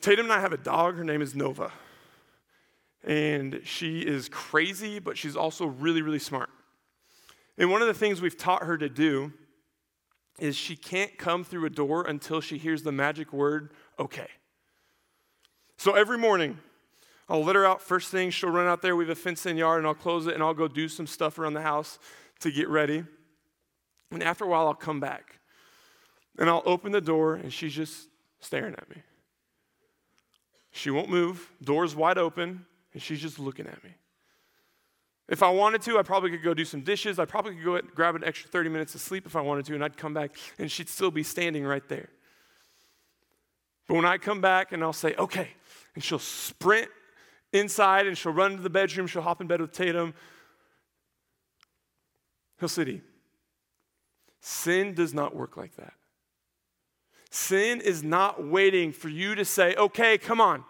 Tatum 0.00 0.26
and 0.26 0.32
I 0.32 0.40
have 0.40 0.52
a 0.52 0.58
dog. 0.58 0.96
Her 0.96 1.04
name 1.04 1.22
is 1.22 1.34
Nova. 1.34 1.72
And 3.04 3.60
she 3.64 4.00
is 4.00 4.28
crazy, 4.28 4.98
but 4.98 5.16
she's 5.16 5.36
also 5.36 5.66
really, 5.66 6.02
really 6.02 6.18
smart. 6.18 6.50
And 7.56 7.70
one 7.70 7.82
of 7.82 7.88
the 7.88 7.94
things 7.94 8.20
we've 8.20 8.36
taught 8.36 8.64
her 8.64 8.76
to 8.76 8.88
do 8.88 9.32
is 10.38 10.56
she 10.56 10.76
can't 10.76 11.16
come 11.16 11.44
through 11.44 11.64
a 11.64 11.70
door 11.70 12.02
until 12.02 12.40
she 12.40 12.58
hears 12.58 12.82
the 12.82 12.92
magic 12.92 13.32
word, 13.32 13.70
okay. 13.98 14.28
So 15.78 15.92
every 15.92 16.18
morning, 16.18 16.58
I'll 17.28 17.44
let 17.44 17.56
her 17.56 17.64
out 17.64 17.80
first 17.80 18.10
thing. 18.10 18.30
She'll 18.30 18.50
run 18.50 18.66
out 18.66 18.82
there. 18.82 18.96
We 18.96 19.04
have 19.04 19.16
a 19.16 19.20
fenced 19.20 19.46
in 19.46 19.56
yard, 19.56 19.78
and 19.78 19.86
I'll 19.86 19.94
close 19.94 20.26
it, 20.26 20.34
and 20.34 20.42
I'll 20.42 20.54
go 20.54 20.68
do 20.68 20.88
some 20.88 21.06
stuff 21.06 21.38
around 21.38 21.54
the 21.54 21.62
house 21.62 21.98
to 22.40 22.50
get 22.50 22.68
ready. 22.68 23.04
And 24.10 24.22
after 24.22 24.44
a 24.44 24.48
while, 24.48 24.66
I'll 24.66 24.74
come 24.74 25.00
back. 25.00 25.38
And 26.38 26.50
I'll 26.50 26.62
open 26.66 26.92
the 26.92 27.00
door, 27.00 27.34
and 27.34 27.52
she's 27.52 27.74
just 27.74 28.08
staring 28.40 28.74
at 28.74 28.88
me. 28.90 29.02
She 30.70 30.90
won't 30.90 31.08
move, 31.08 31.50
door's 31.62 31.96
wide 31.96 32.18
open, 32.18 32.66
and 32.92 33.02
she's 33.02 33.20
just 33.20 33.38
looking 33.38 33.66
at 33.66 33.82
me. 33.82 33.90
If 35.28 35.42
I 35.42 35.50
wanted 35.50 35.82
to, 35.82 35.98
I 35.98 36.02
probably 36.02 36.30
could 36.30 36.42
go 36.42 36.54
do 36.54 36.64
some 36.64 36.82
dishes. 36.82 37.18
I 37.18 37.24
probably 37.24 37.54
could 37.54 37.64
go 37.64 37.80
grab 37.94 38.14
an 38.14 38.22
extra 38.22 38.48
30 38.48 38.68
minutes 38.68 38.94
of 38.94 39.00
sleep 39.00 39.26
if 39.26 39.34
I 39.34 39.40
wanted 39.40 39.64
to, 39.66 39.74
and 39.74 39.82
I'd 39.82 39.96
come 39.96 40.14
back, 40.14 40.36
and 40.58 40.70
she'd 40.70 40.88
still 40.88 41.10
be 41.10 41.22
standing 41.22 41.64
right 41.64 41.86
there. 41.88 42.10
But 43.88 43.94
when 43.94 44.04
I 44.04 44.18
come 44.18 44.40
back 44.40 44.72
and 44.72 44.82
I'll 44.82 44.92
say, 44.92 45.14
okay, 45.14 45.48
and 45.94 46.02
she'll 46.04 46.18
sprint 46.18 46.88
inside 47.52 48.06
and 48.06 48.16
she'll 48.18 48.32
run 48.32 48.56
to 48.56 48.62
the 48.62 48.70
bedroom, 48.70 49.06
she'll 49.06 49.22
hop 49.22 49.40
in 49.40 49.46
bed 49.46 49.60
with 49.60 49.72
Tatum. 49.72 50.14
Hill 52.58 52.68
City. 52.68 53.02
Sin 54.40 54.94
does 54.94 55.12
not 55.12 55.34
work 55.34 55.56
like 55.56 55.74
that. 55.76 55.94
Sin 57.36 57.82
is 57.82 58.02
not 58.02 58.46
waiting 58.46 58.92
for 58.92 59.10
you 59.10 59.34
to 59.34 59.44
say, 59.44 59.74
okay, 59.74 60.16
come 60.16 60.40
on, 60.40 60.64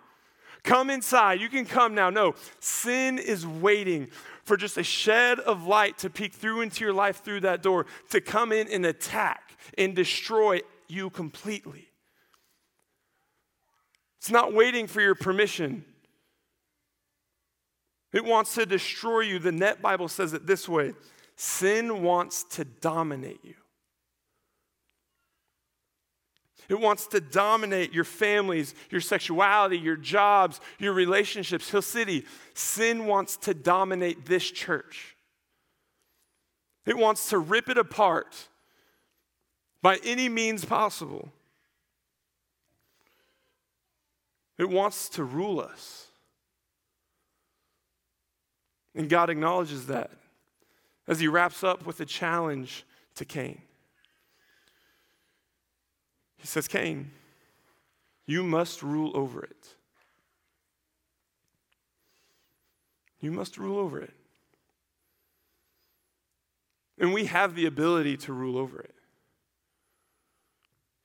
come 0.64 0.90
inside. 0.90 1.40
You 1.40 1.48
can 1.48 1.64
come 1.64 1.94
now. 1.94 2.11
No, 2.11 2.35
sin 2.59 3.18
is 3.20 3.46
waiting 3.46 4.09
for 4.42 4.57
just 4.57 4.76
a 4.76 4.83
shed 4.83 5.38
of 5.38 5.64
light 5.64 5.96
to 5.98 6.11
peek 6.11 6.33
through 6.33 6.62
into 6.62 6.85
your 6.85 6.92
life 6.92 7.22
through 7.22 7.42
that 7.42 7.62
door, 7.62 7.87
to 8.11 8.20
come 8.20 8.50
in 8.50 8.66
and 8.66 8.85
attack 8.85 9.57
and 9.79 9.94
destroy 9.94 10.61
you 10.88 11.09
completely. 11.09 11.87
It's 14.18 14.33
not 14.33 14.52
waiting 14.52 14.88
for 14.88 15.00
your 15.00 15.14
permission. 15.14 15.85
It 18.12 18.24
wants 18.24 18.57
to 18.57 18.66
destroy 18.66 19.20
you. 19.20 19.38
The 19.38 19.52
Net 19.52 19.81
Bible 19.81 20.09
says 20.09 20.33
it 20.33 20.48
this 20.48 20.68
way 20.68 20.94
sin 21.37 22.02
wants 22.02 22.42
to 22.57 22.64
dominate 22.64 23.44
you. 23.44 23.55
It 26.68 26.81
wants 26.81 27.07
to 27.09 27.20
dominate 27.20 27.92
your 27.92 28.05
families, 28.05 28.74
your 28.90 29.00
sexuality, 29.00 29.79
your 29.79 29.96
jobs, 29.96 30.61
your 30.79 30.92
relationships. 30.92 31.70
Hill 31.70 31.83
City, 31.83 32.24
sin 32.55 33.07
wants 33.07 33.37
to 33.38 33.55
dominate 33.55 34.26
this 34.26 34.50
church. 34.50 35.16
It 36.85 36.96
wants 36.96 37.31
to 37.31 37.38
rip 37.38 37.68
it 37.68 37.79
apart 37.79 38.48
by 39.83 39.98
any 40.05 40.29
means 40.29 40.64
possible. 40.64 41.31
It 44.59 44.68
wants 44.68 45.09
to 45.11 45.24
rule 45.24 45.61
us. 45.61 46.07
And 48.94 49.09
God 49.09 49.29
acknowledges 49.29 49.87
that 49.87 50.11
as 51.07 51.20
he 51.20 51.29
wraps 51.29 51.62
up 51.62 51.87
with 51.87 52.00
a 52.00 52.07
challenge 52.07 52.85
to 53.16 53.24
Cain. 53.24 53.61
He 56.46 56.48
says, 56.48 56.68
Cain, 56.68 57.11
you 58.24 58.44
must 58.44 58.80
rule 58.80 59.11
over 59.16 59.42
it. 59.42 59.74
You 63.18 63.32
must 63.32 63.59
rule 63.59 63.80
over 63.80 64.00
it. 64.00 64.14
And 67.00 67.12
we 67.12 67.24
have 67.24 67.56
the 67.56 67.66
ability 67.66 68.16
to 68.18 68.32
rule 68.32 68.59
over 68.59 68.78
it. 68.78 68.94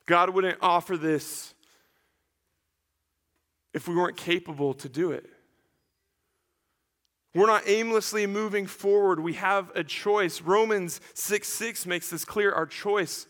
God 0.05 0.29
wouldn't 0.29 0.59
offer 0.61 0.95
this 0.95 1.55
if 3.73 3.87
we 3.87 3.95
weren't 3.95 4.17
capable 4.17 4.75
to 4.75 4.87
do 4.87 5.11
it. 5.11 5.27
We're 7.33 7.47
not 7.47 7.63
aimlessly 7.65 8.27
moving 8.27 8.67
forward. 8.67 9.19
We 9.19 9.33
have 9.33 9.71
a 9.73 9.83
choice. 9.83 10.39
Romans 10.39 11.01
6 11.15 11.47
6 11.47 11.87
makes 11.87 12.11
this 12.11 12.25
clear 12.25 12.51
our 12.51 12.67
choice 12.67 13.25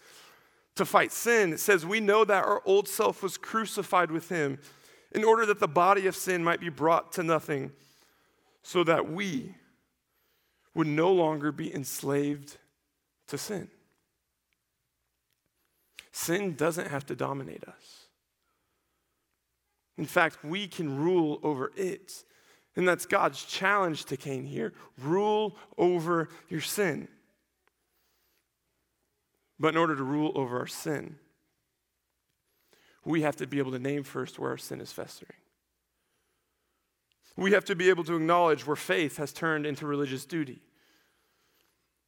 to 0.76 0.86
fight 0.86 1.12
sin. 1.12 1.54
It 1.54 1.60
says, 1.60 1.86
We 1.86 2.00
know 2.00 2.24
that 2.26 2.46
our 2.46 2.62
old 2.66 2.88
self 2.88 3.24
was 3.24 3.38
crucified 3.38 4.12
with 4.12 4.30
him 4.30 4.60
in 5.14 5.24
order 5.24 5.46
that 5.46 5.60
the 5.60 5.68
body 5.68 6.08
of 6.08 6.16
sin 6.16 6.44
might 6.44 6.60
be 6.60 6.70
brought 6.70 7.12
to 7.14 7.24
nothing, 7.24 7.72
so 8.64 8.84
that 8.84 9.12
we 9.12 9.56
would 10.74 10.88
no 10.88 11.12
longer 11.12 11.52
be 11.52 11.74
enslaved 11.74 12.58
to 13.28 13.38
sin. 13.38 13.70
Sin 16.12 16.56
doesn't 16.56 16.88
have 16.88 17.06
to 17.08 17.16
dominate 17.16 17.64
us. 17.66 18.08
In 19.98 20.06
fact, 20.06 20.44
we 20.44 20.68
can 20.68 20.98
rule 20.98 21.40
over 21.44 21.72
it. 21.76 22.24
And 22.76 22.88
that's 22.88 23.06
God's 23.06 23.44
challenge 23.44 24.06
to 24.06 24.18
Cain 24.18 24.46
here 24.46 24.74
rule 25.02 25.58
over 25.78 26.30
your 26.50 26.62
sin. 26.62 27.08
But 29.62 29.76
in 29.76 29.78
order 29.78 29.95
to 29.95 30.04
rule 30.04 30.32
over 30.34 30.58
our 30.58 30.65
sin, 30.65 31.17
we 33.06 33.21
have 33.21 33.36
to 33.36 33.45
be 33.45 33.60
able 33.60 33.71
to 33.74 33.80
name 33.80 34.02
first 34.02 34.39
where 34.39 34.50
our 34.50 34.58
sin 34.58 34.82
is 34.82 34.91
festering. 34.91 35.38
We 37.38 37.52
have 37.52 37.65
to 37.65 37.76
be 37.76 37.89
able 37.89 38.04
to 38.06 38.15
acknowledge 38.15 38.65
where 38.65 38.76
faith 38.76 39.17
has 39.17 39.32
turned 39.32 39.67
into 39.67 39.86
religious 39.86 40.26
duty 40.26 40.63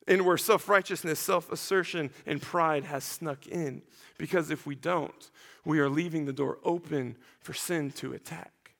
and 0.08 0.26
where 0.26 0.36
self 0.36 0.68
righteousness, 0.68 1.20
self 1.20 1.52
assertion, 1.52 2.10
and 2.26 2.42
pride 2.42 2.86
has 2.86 3.04
snuck 3.04 3.46
in. 3.46 3.84
Because 4.18 4.50
if 4.50 4.66
we 4.66 4.74
don't, 4.74 5.30
we 5.64 5.80
are 5.80 5.90
leaving 5.90 6.26
the 6.26 6.34
door 6.34 6.58
open 6.64 7.18
for 7.40 7.54
sin 7.54 7.92
to 7.92 8.14
attack. 8.14 8.72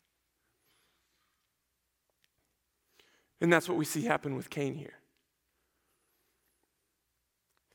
And 3.40 3.54
that's 3.54 3.70
what 3.70 3.78
we 3.78 3.86
see 3.86 4.02
happen 4.02 4.36
with 4.36 4.50
Cain 4.50 4.74
here. 4.74 4.98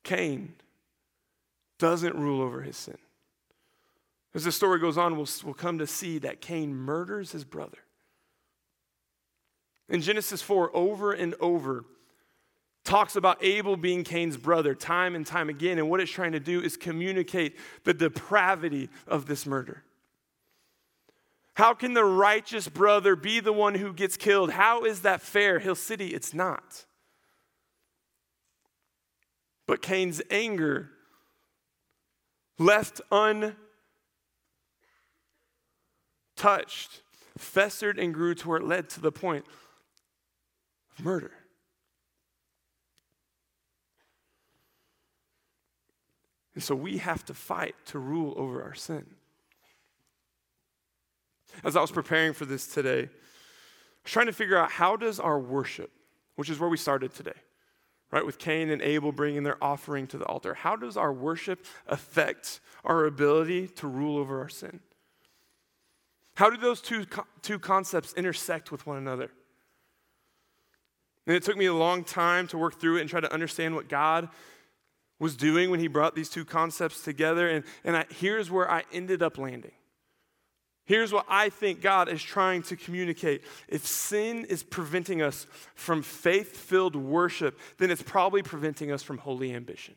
Cain 0.03 0.55
doesn't 1.79 2.17
rule 2.17 2.43
over 2.43 2.63
his 2.63 2.77
sin. 2.77 2.99
As 4.35 4.45
the 4.45 4.53
story 4.53 4.79
goes 4.79 4.99
on, 4.99 5.17
we'll, 5.17 5.29
we'll 5.45 5.55
come 5.55 5.79
to 5.79 5.87
see 5.87 6.19
that 6.19 6.41
Cain 6.41 6.75
murders 6.75 7.33
his 7.33 7.45
brother. 7.45 7.79
In 9.89 10.03
Genesis 10.03 10.43
4, 10.43 10.71
over 10.77 11.13
and 11.13 11.35
over, 11.41 11.85
talks 12.85 13.17
about 13.17 13.43
Abel 13.43 13.77
being 13.77 14.05
Cain's 14.05 14.37
brother 14.37 14.75
time 14.75 15.15
and 15.15 15.27
time 15.27 15.49
again. 15.49 15.79
And 15.79 15.89
what 15.89 16.01
it's 16.01 16.11
trying 16.11 16.33
to 16.33 16.41
do 16.41 16.61
is 16.61 16.77
communicate 16.77 17.57
the 17.85 17.95
depravity 17.95 18.91
of 19.07 19.27
this 19.27 19.47
murder. 19.47 19.83
How 21.55 21.75
can 21.75 21.95
the 21.95 22.05
righteous 22.05 22.69
brother 22.69 23.17
be 23.17 23.41
the 23.41 23.53
one 23.53 23.75
who 23.75 23.93
gets 23.93 24.17
killed? 24.17 24.53
How 24.53 24.85
is 24.85 25.03
that 25.03 25.21
fair? 25.21 25.59
Hill 25.59 25.75
City, 25.75 26.09
it's 26.09 26.33
not. 26.33 26.85
But 29.67 29.83
Cain's 29.83 30.23
anger 30.31 30.91
left 32.59 33.01
untouched, 33.11 33.57
festered 37.37 37.99
and 37.99 38.13
grew 38.13 38.35
to 38.35 38.49
where 38.49 38.59
it 38.59 38.65
led 38.65 38.91
to 38.91 39.01
the 39.01 39.13
point 39.13 39.45
of 40.99 41.05
murder. 41.05 41.31
And 46.55 46.63
so 46.63 46.75
we 46.75 46.99
have 46.99 47.25
to 47.27 47.35
fight 47.35 47.77
to 47.87 48.01
rule 48.01 48.35
over 48.37 48.65
our 48.65 48.75
sin. 48.75 49.07
As 51.63 51.77
I 51.77 51.81
was 51.81 51.93
preparing 51.93 52.33
for 52.33 52.47
this 52.47 52.67
today, 52.67 53.03
I 53.03 54.03
was 54.03 54.13
trying 54.13 54.27
to 54.27 54.33
figure 54.33 54.57
out 54.57 54.73
how 54.73 54.97
does 54.97 55.21
our 55.21 55.39
worship, 55.39 55.93
which 56.35 56.51
is 56.51 56.59
where 56.59 56.69
we 56.69 56.77
started 56.77 57.15
today, 57.15 57.31
right? 58.11 58.25
With 58.25 58.39
Cain 58.39 58.71
and 58.71 58.81
Abel 58.83 59.13
bringing 59.13 59.43
their 59.43 59.63
offering 59.63 60.07
to 60.09 60.19
the 60.19 60.25
altar. 60.25 60.55
How 60.55 60.77
does 60.77 60.97
our 60.97 61.13
worship 61.13 61.65
affect 61.87 62.61
our 62.85 63.05
ability 63.05 63.69
to 63.69 63.87
rule 63.87 64.19
over 64.19 64.41
our 64.41 64.49
sin? 64.49 64.81
How 66.37 66.51
do 66.51 66.57
those 66.57 66.81
two, 66.81 67.05
two 67.43 67.59
concepts 67.59 68.15
intersect 68.15 68.71
with 68.71 68.87
one 68.87 68.97
another? 68.97 69.31
And 71.27 71.37
it 71.37 71.43
took 71.43 71.57
me 71.57 71.67
a 71.67 71.75
long 71.75 72.05
time 72.05 72.47
to 72.49 72.59
work 72.59 72.81
through 72.81 72.97
it 72.97 73.01
and 73.03 73.11
try 73.11 73.21
to 73.21 73.33
understand 73.33 73.75
what 73.75 73.89
God 73.89 74.29
was 75.19 75.37
doing 75.37 75.69
when 75.71 75.81
He 75.81 75.89
brought 75.89 76.15
these 76.15 76.31
two 76.31 76.45
concepts 76.45 77.03
together. 77.03 77.49
And, 77.49 77.65
and 77.85 77.97
I, 77.97 78.07
here's 78.09 78.51
where 78.51 78.71
I 78.71 78.85
ended 78.93 79.23
up 79.23 79.37
landing. 79.37 79.73
Here's 80.89 81.13
what 81.13 81.27
I 81.29 81.51
think 81.51 81.83
God 81.83 82.09
is 82.09 82.23
trying 82.23 82.63
to 82.63 82.77
communicate. 82.77 83.43
If 83.69 83.87
sin 83.87 84.47
is 84.47 84.63
preventing 84.63 85.21
us 85.21 85.47
from 85.75 86.01
faith 86.01 86.57
filled 86.57 86.97
worship, 86.97 87.61
then 87.77 87.91
it's 87.91 88.03
probably 88.03 88.43
preventing 88.43 88.91
us 88.91 89.03
from 89.03 89.19
holy 89.19 89.55
ambition. 89.55 89.97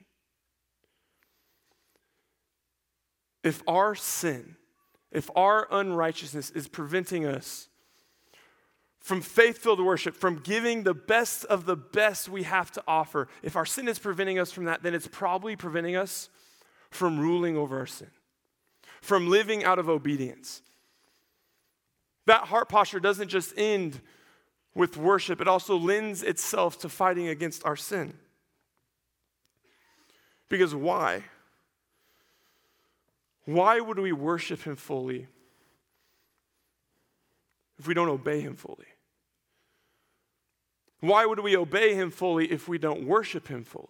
If 3.42 3.64
our 3.70 3.96
sin, 3.96 4.58
if 5.14 5.30
our 5.34 5.66
unrighteousness 5.72 6.50
is 6.50 6.68
preventing 6.68 7.26
us 7.26 7.70
from 9.00 9.22
faith 9.22 9.60
filled 9.60 9.80
worship, 9.80 10.14
from 10.14 10.40
giving 10.40 10.84
the 10.84 10.94
best 10.94 11.46
of 11.46 11.66
the 11.66 11.78
best 11.78 12.28
we 12.28 12.44
have 12.44 12.70
to 12.74 12.84
offer, 12.86 13.30
if 13.44 13.56
our 13.56 13.66
sin 13.66 13.88
is 13.88 13.98
preventing 13.98 14.38
us 14.38 14.52
from 14.52 14.66
that, 14.66 14.84
then 14.84 14.94
it's 14.94 15.08
probably 15.08 15.56
preventing 15.56 15.96
us 15.96 16.28
from 16.90 17.18
ruling 17.18 17.56
over 17.56 17.80
our 17.80 17.88
sin, 17.88 18.12
from 19.00 19.30
living 19.30 19.64
out 19.64 19.80
of 19.80 19.88
obedience 19.88 20.62
that 22.26 22.46
heart 22.46 22.70
posture 22.70 23.00
doesn't 23.00 23.30
just 23.30 23.54
end 23.58 24.02
with 24.74 24.98
worship, 24.98 25.42
it 25.42 25.48
also 25.48 25.76
lends 25.76 26.24
itself 26.24 26.80
to 26.80 26.90
fighting 26.90 27.28
against 27.28 27.66
our 27.66 27.76
sin. 27.76 28.14
Because 30.48 30.74
why? 30.74 31.24
Why 33.46 33.80
would 33.80 34.00
we 34.00 34.12
worship 34.12 34.62
Him 34.64 34.76
fully 34.76 35.28
if 37.80 37.88
we 37.88 37.94
don't 37.94 38.10
obey 38.10 38.42
Him 38.42 38.56
fully? 38.56 38.86
Why 41.00 41.26
would 41.26 41.40
we 41.40 41.58
obey 41.58 41.96
Him 41.96 42.12
fully 42.12 42.52
if 42.52 42.68
we 42.68 42.78
don't 42.78 43.06
worship 43.06 43.48
Him 43.48 43.64
fully? 43.64 43.88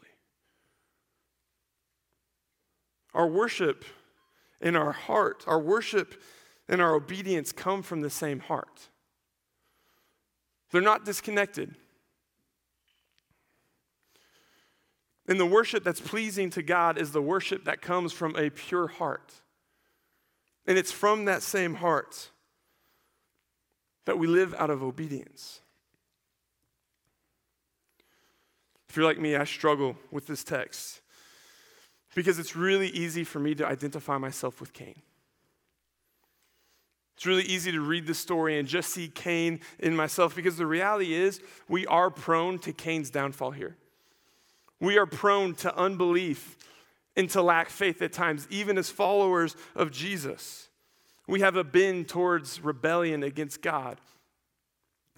Our 3.13 3.27
worship 3.27 3.83
in 4.61 4.75
our 4.75 4.93
heart, 4.93 5.43
our 5.45 5.59
worship 5.59 6.21
and 6.71 6.81
our 6.81 6.95
obedience 6.95 7.51
come 7.51 7.83
from 7.83 7.99
the 7.99 8.09
same 8.09 8.39
heart. 8.39 8.89
They're 10.71 10.81
not 10.81 11.03
disconnected. 11.03 11.75
And 15.27 15.37
the 15.37 15.45
worship 15.45 15.83
that's 15.83 15.99
pleasing 15.99 16.49
to 16.51 16.63
God 16.63 16.97
is 16.97 17.11
the 17.11 17.21
worship 17.21 17.65
that 17.65 17.81
comes 17.81 18.13
from 18.13 18.37
a 18.37 18.49
pure 18.49 18.87
heart. 18.87 19.33
And 20.65 20.77
it's 20.77 20.93
from 20.93 21.25
that 21.25 21.43
same 21.43 21.75
heart 21.75 22.29
that 24.05 24.17
we 24.17 24.25
live 24.25 24.55
out 24.57 24.69
of 24.69 24.81
obedience. 24.81 25.59
If 28.87 28.95
you're 28.95 29.05
like 29.05 29.19
me, 29.19 29.35
I 29.35 29.43
struggle 29.43 29.97
with 30.09 30.25
this 30.25 30.43
text 30.43 31.01
because 32.15 32.39
it's 32.39 32.55
really 32.55 32.87
easy 32.89 33.25
for 33.25 33.39
me 33.39 33.55
to 33.55 33.67
identify 33.67 34.17
myself 34.17 34.61
with 34.61 34.71
Cain. 34.71 35.01
It's 37.21 37.27
really 37.27 37.43
easy 37.43 37.71
to 37.71 37.81
read 37.81 38.07
the 38.07 38.15
story 38.15 38.57
and 38.57 38.67
just 38.67 38.89
see 38.89 39.07
Cain 39.07 39.59
in 39.77 39.95
myself 39.95 40.35
because 40.35 40.57
the 40.57 40.65
reality 40.65 41.13
is 41.13 41.39
we 41.69 41.85
are 41.85 42.09
prone 42.09 42.57
to 42.57 42.73
Cain's 42.73 43.11
downfall 43.11 43.51
here. 43.51 43.77
We 44.79 44.97
are 44.97 45.05
prone 45.05 45.53
to 45.57 45.77
unbelief 45.77 46.57
and 47.15 47.29
to 47.29 47.43
lack 47.43 47.69
faith 47.69 48.01
at 48.01 48.11
times, 48.11 48.47
even 48.49 48.75
as 48.75 48.89
followers 48.89 49.55
of 49.75 49.91
Jesus. 49.91 50.69
We 51.27 51.41
have 51.41 51.55
a 51.55 51.63
bend 51.63 52.09
towards 52.09 52.59
rebellion 52.63 53.21
against 53.21 53.61
God. 53.61 53.99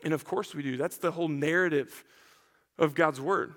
And 0.04 0.14
of 0.14 0.26
course 0.26 0.54
we 0.54 0.62
do. 0.62 0.76
That's 0.76 0.98
the 0.98 1.12
whole 1.12 1.30
narrative 1.30 2.04
of 2.78 2.96
God's 2.96 3.22
word. 3.22 3.54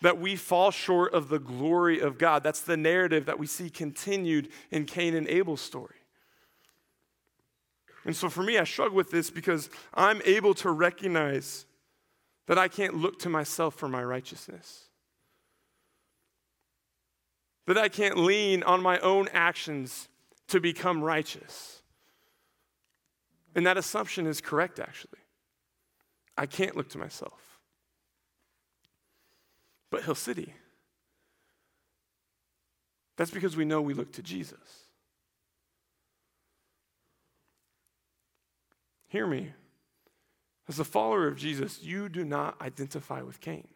That 0.00 0.18
we 0.18 0.34
fall 0.34 0.72
short 0.72 1.14
of 1.14 1.28
the 1.28 1.38
glory 1.38 2.00
of 2.00 2.18
God. 2.18 2.42
That's 2.42 2.62
the 2.62 2.76
narrative 2.76 3.26
that 3.26 3.38
we 3.38 3.46
see 3.46 3.70
continued 3.70 4.48
in 4.72 4.86
Cain 4.86 5.14
and 5.14 5.28
Abel's 5.28 5.60
story. 5.60 5.94
And 8.04 8.16
so 8.16 8.28
for 8.28 8.42
me, 8.42 8.58
I 8.58 8.64
struggle 8.64 8.96
with 8.96 9.10
this 9.10 9.30
because 9.30 9.68
I'm 9.94 10.22
able 10.24 10.54
to 10.54 10.70
recognize 10.70 11.66
that 12.46 12.58
I 12.58 12.68
can't 12.68 12.94
look 12.94 13.18
to 13.20 13.28
myself 13.28 13.74
for 13.74 13.88
my 13.88 14.02
righteousness. 14.02 14.88
That 17.66 17.78
I 17.78 17.88
can't 17.88 18.16
lean 18.16 18.62
on 18.62 18.82
my 18.82 18.98
own 18.98 19.28
actions 19.32 20.08
to 20.48 20.60
become 20.60 21.02
righteous. 21.02 21.82
And 23.54 23.66
that 23.66 23.76
assumption 23.76 24.26
is 24.26 24.40
correct, 24.40 24.80
actually. 24.80 25.20
I 26.36 26.46
can't 26.46 26.76
look 26.76 26.88
to 26.90 26.98
myself. 26.98 27.40
But 29.90 30.04
Hill 30.04 30.14
City, 30.14 30.54
that's 33.16 33.30
because 33.30 33.56
we 33.56 33.64
know 33.64 33.82
we 33.82 33.94
look 33.94 34.12
to 34.14 34.22
Jesus. 34.22 34.89
Hear 39.10 39.26
me. 39.26 39.52
As 40.68 40.78
a 40.78 40.84
follower 40.84 41.26
of 41.26 41.36
Jesus, 41.36 41.82
you 41.82 42.08
do 42.08 42.24
not 42.24 42.60
identify 42.62 43.22
with 43.22 43.40
Cain. 43.40 43.66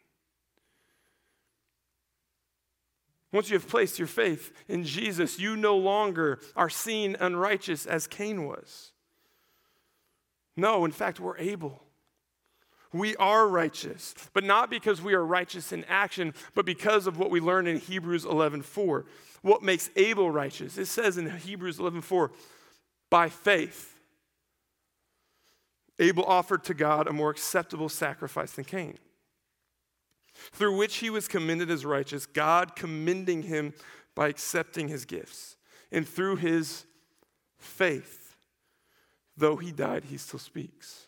Once 3.33 3.51
you 3.51 3.55
have 3.55 3.69
placed 3.69 3.99
your 3.99 4.07
faith 4.07 4.53
in 4.69 4.85
Jesus, 4.85 5.41
you 5.41 5.57
no 5.57 5.77
longer 5.77 6.39
are 6.55 6.71
seen 6.71 7.17
unrighteous 7.19 7.85
as 7.85 8.07
Cain 8.07 8.47
was. 8.47 8.93
No, 10.57 10.85
in 10.85 10.93
fact, 10.93 11.19
we're 11.19 11.37
able. 11.37 11.83
We 12.93 13.17
are 13.17 13.49
righteous, 13.49 14.15
but 14.35 14.45
not 14.45 14.71
because 14.71 15.03
we 15.03 15.15
are 15.15 15.27
righteous 15.27 15.73
in 15.73 15.83
action, 15.87 16.33
but 16.55 16.65
because 16.65 17.09
of 17.09 17.19
what 17.19 17.33
we 17.33 17.41
learn 17.41 17.67
in 17.67 17.81
Hebrews 17.81 18.25
11:4. 18.25 19.05
What 19.43 19.65
makes 19.65 19.91
Abel 19.97 20.31
righteous? 20.31 20.79
It 20.79 20.87
says 20.87 21.19
in 21.19 21.29
Hebrews 21.29 21.81
11:4, 21.81 22.31
by 23.11 23.29
faith 23.29 23.94
Abel 25.99 26.25
offered 26.25 26.65
to 26.65 26.75
God 26.75 27.07
a 27.07 27.13
more 27.13 27.31
acceptable 27.31 27.89
sacrifice 27.89 28.53
than 28.53 28.65
Cain, 28.65 28.99
through 30.35 30.77
which 30.77 30.97
he 30.97 31.11
was 31.11 31.29
commended 31.29 31.71
as 31.71 31.85
righteous, 31.85 32.27
God 32.27 32.75
commending 32.75 33.43
him 33.43 33.75
by 34.15 34.29
accepting 34.29 34.89
his 34.89 35.05
gifts. 35.05 35.57
And 35.93 36.09
through 36.09 36.37
his 36.37 36.85
faith, 37.59 38.37
though 39.37 39.57
he 39.57 39.71
died, 39.71 40.05
he 40.05 40.17
still 40.17 40.41
speaks. 40.41 41.07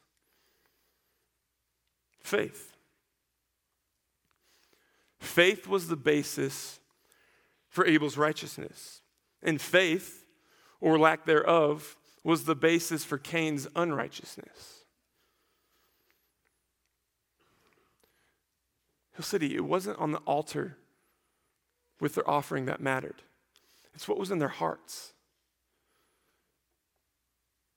Faith. 2.21 2.77
Faith 5.19 5.67
was 5.67 5.89
the 5.89 5.97
basis 5.97 6.79
for 7.69 7.85
Abel's 7.87 8.17
righteousness. 8.17 9.01
And 9.43 9.61
faith, 9.61 10.25
or 10.81 10.99
lack 10.99 11.25
thereof, 11.25 11.97
was 12.23 12.45
the 12.45 12.57
basis 12.57 13.05
for 13.05 13.19
Cain's 13.19 13.69
unrighteousness. 13.77 14.76
Hill 19.17 19.25
City, 19.25 19.57
it 19.57 19.65
wasn't 19.65 19.99
on 19.99 20.13
the 20.13 20.19
altar 20.19 20.77
with 22.01 22.15
their 22.15 22.29
offering 22.29 22.67
that 22.67 22.81
mattered, 22.81 23.23
it's 23.95 24.07
what 24.07 24.19
was 24.19 24.31
in 24.31 24.39
their 24.39 24.49
hearts. 24.49 25.15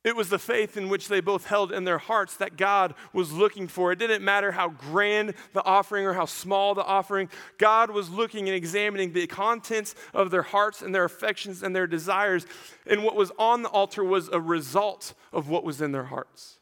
It 0.05 0.15
was 0.15 0.29
the 0.29 0.39
faith 0.39 0.77
in 0.77 0.87
which 0.87 1.09
they 1.09 1.19
both 1.19 1.45
held 1.45 1.73
in 1.73 1.83
their 1.83 1.97
hearts 1.97 2.37
that 2.37 2.55
God 2.55 2.93
was 3.11 3.33
looking 3.33 3.67
for. 3.67 3.91
It 3.91 3.99
didn't 3.99 4.23
matter 4.23 4.53
how 4.53 4.69
grand 4.69 5.33
the 5.53 5.63
offering 5.63 6.05
or 6.05 6.13
how 6.13 6.23
small 6.23 6.73
the 6.73 6.85
offering. 6.85 7.29
God 7.57 7.91
was 7.91 8.09
looking 8.09 8.47
and 8.47 8.55
examining 8.55 9.11
the 9.11 9.27
contents 9.27 9.95
of 10.13 10.31
their 10.31 10.41
hearts 10.41 10.81
and 10.81 10.95
their 10.95 11.03
affections 11.03 11.63
and 11.63 11.75
their 11.75 11.85
desires. 11.85 12.47
And 12.87 13.03
what 13.03 13.17
was 13.17 13.33
on 13.37 13.61
the 13.61 13.69
altar 13.69 14.01
was 14.01 14.29
a 14.29 14.39
result 14.39 15.13
of 15.33 15.49
what 15.49 15.65
was 15.65 15.81
in 15.81 15.91
their 15.91 16.05
hearts. 16.05 16.58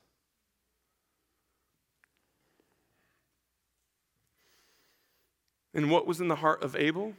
And 5.78 5.92
what 5.92 6.08
was 6.08 6.20
in 6.20 6.28
the 6.28 6.38
heart 6.38 6.64
of 6.64 6.76
Abel? 6.76 7.14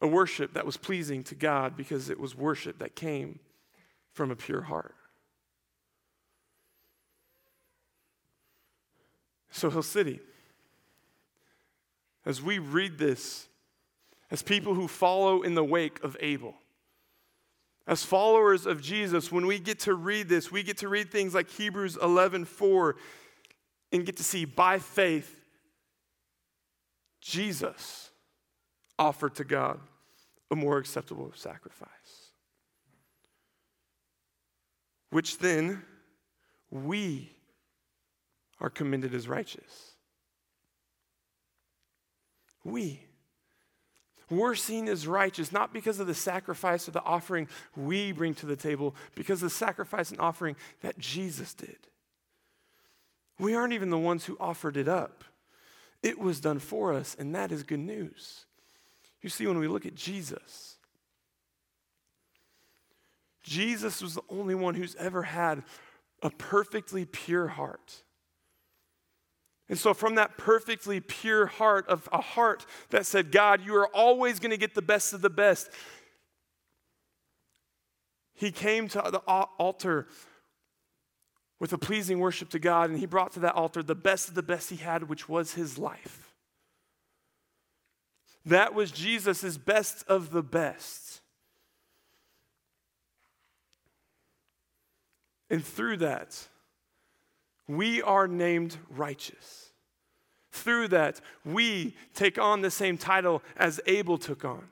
A 0.00 0.06
worship 0.06 0.54
that 0.54 0.64
was 0.64 0.76
pleasing 0.76 1.24
to 1.24 1.34
God 1.34 1.76
because 1.76 2.08
it 2.08 2.20
was 2.20 2.36
worship 2.36 2.78
that 2.78 2.94
came 2.94 3.40
from 4.12 4.30
a 4.30 4.36
pure 4.36 4.62
heart. 4.62 4.94
So, 9.50 9.68
Hill 9.68 9.82
City, 9.82 10.20
as 12.24 12.40
we 12.40 12.60
read 12.60 12.98
this, 12.98 13.48
as 14.30 14.42
people 14.42 14.74
who 14.74 14.86
follow 14.86 15.42
in 15.42 15.56
the 15.56 15.64
wake 15.64 16.00
of 16.04 16.16
Abel, 16.20 16.54
as 17.84 18.04
followers 18.04 18.64
of 18.64 18.80
Jesus, 18.80 19.32
when 19.32 19.46
we 19.46 19.58
get 19.58 19.80
to 19.80 19.94
read 19.94 20.28
this, 20.28 20.52
we 20.52 20.62
get 20.62 20.78
to 20.78 20.88
read 20.88 21.10
things 21.10 21.34
like 21.34 21.50
Hebrews 21.50 21.98
11 22.00 22.44
4 22.44 22.96
and 23.92 24.04
get 24.04 24.16
to 24.16 24.24
see 24.24 24.44
by 24.44 24.78
faith 24.78 25.32
Jesus 27.20 28.10
offered 28.98 29.34
to 29.36 29.44
God 29.44 29.80
a 30.50 30.56
more 30.56 30.78
acceptable 30.78 31.32
sacrifice. 31.34 31.90
Which 35.10 35.38
then 35.38 35.82
we 36.70 37.30
are 38.60 38.70
commended 38.70 39.14
as 39.14 39.28
righteous. 39.28 39.92
We. 42.64 43.00
We're 44.28 44.56
seen 44.56 44.88
as 44.88 45.06
righteous 45.06 45.52
not 45.52 45.72
because 45.72 46.00
of 46.00 46.06
the 46.06 46.14
sacrifice 46.14 46.88
or 46.88 46.92
the 46.92 47.02
offering 47.02 47.48
we 47.76 48.12
bring 48.12 48.34
to 48.34 48.46
the 48.46 48.56
table, 48.56 48.94
because 49.14 49.42
of 49.42 49.50
the 49.50 49.54
sacrifice 49.54 50.10
and 50.10 50.20
offering 50.20 50.56
that 50.82 50.98
Jesus 50.98 51.54
did. 51.54 51.78
We 53.38 53.54
aren't 53.54 53.72
even 53.72 53.90
the 53.90 53.98
ones 53.98 54.24
who 54.24 54.36
offered 54.40 54.76
it 54.76 54.88
up. 54.88 55.24
It 56.02 56.18
was 56.18 56.40
done 56.40 56.58
for 56.58 56.92
us, 56.92 57.16
and 57.18 57.34
that 57.34 57.52
is 57.52 57.62
good 57.62 57.80
news. 57.80 58.46
You 59.22 59.28
see, 59.28 59.46
when 59.46 59.58
we 59.58 59.68
look 59.68 59.86
at 59.86 59.94
Jesus, 59.94 60.76
Jesus 63.42 64.02
was 64.02 64.14
the 64.14 64.22
only 64.28 64.54
one 64.54 64.74
who's 64.74 64.94
ever 64.96 65.22
had 65.22 65.62
a 66.22 66.30
perfectly 66.30 67.04
pure 67.04 67.48
heart. 67.48 68.02
And 69.68 69.78
so, 69.78 69.94
from 69.94 70.14
that 70.14 70.36
perfectly 70.38 71.00
pure 71.00 71.46
heart, 71.46 71.88
of 71.88 72.08
a 72.12 72.20
heart 72.20 72.64
that 72.90 73.04
said, 73.04 73.32
God, 73.32 73.64
you 73.64 73.74
are 73.76 73.88
always 73.88 74.38
going 74.38 74.52
to 74.52 74.56
get 74.56 74.74
the 74.74 74.82
best 74.82 75.12
of 75.12 75.22
the 75.22 75.30
best, 75.30 75.70
he 78.34 78.52
came 78.52 78.86
to 78.88 79.02
the 79.10 79.18
altar 79.58 80.06
with 81.58 81.72
a 81.72 81.78
pleasing 81.78 82.18
worship 82.18 82.50
to 82.50 82.58
God, 82.58 82.90
and 82.90 82.98
he 82.98 83.06
brought 83.06 83.32
to 83.32 83.40
that 83.40 83.54
altar 83.54 83.82
the 83.82 83.94
best 83.94 84.28
of 84.28 84.34
the 84.34 84.42
best 84.42 84.70
he 84.70 84.76
had, 84.76 85.08
which 85.08 85.28
was 85.28 85.54
his 85.54 85.78
life. 85.78 86.34
That 88.44 88.74
was 88.74 88.90
Jesus' 88.90 89.56
best 89.56 90.04
of 90.06 90.30
the 90.30 90.42
best. 90.42 91.20
And 95.50 95.64
through 95.64 95.98
that, 95.98 96.46
we 97.68 98.02
are 98.02 98.28
named 98.28 98.76
righteous. 98.90 99.70
Through 100.50 100.88
that, 100.88 101.20
we 101.44 101.94
take 102.14 102.38
on 102.38 102.62
the 102.62 102.70
same 102.70 102.98
title 102.98 103.42
as 103.56 103.80
Abel 103.86 104.18
took 104.18 104.44
on. 104.44 104.68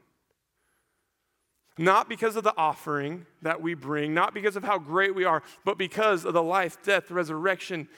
Not 1.76 2.08
because 2.08 2.36
of 2.36 2.44
the 2.44 2.56
offering 2.56 3.26
that 3.42 3.60
we 3.60 3.74
bring, 3.74 4.14
not 4.14 4.32
because 4.32 4.54
of 4.54 4.62
how 4.62 4.78
great 4.78 5.14
we 5.14 5.24
are, 5.24 5.42
but 5.64 5.76
because 5.76 6.24
of 6.24 6.32
the 6.32 6.42
life, 6.42 6.78
death, 6.84 7.10
resurrection 7.10 7.88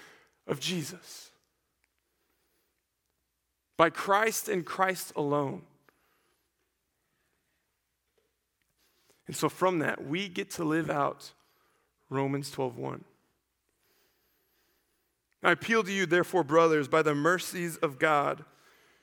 of 0.47 0.61
Jesus. 0.61 1.31
By 3.77 3.91
Christ 3.91 4.49
and 4.49 4.64
Christ 4.64 5.12
alone. 5.14 5.62
And 9.27 9.37
so 9.37 9.49
from 9.49 9.81
that, 9.81 10.07
we 10.07 10.29
get 10.29 10.51
to 10.53 10.64
live 10.64 10.89
out 10.89 11.33
Romans 12.09 12.51
12:1. 12.51 13.05
I 15.43 15.53
appeal 15.53 15.83
to 15.83 15.93
you, 15.93 16.07
therefore, 16.07 16.45
brothers, 16.45 16.89
by 16.89 17.03
the 17.03 17.14
mercies 17.14 17.77
of 17.77 17.99
God, 17.99 18.45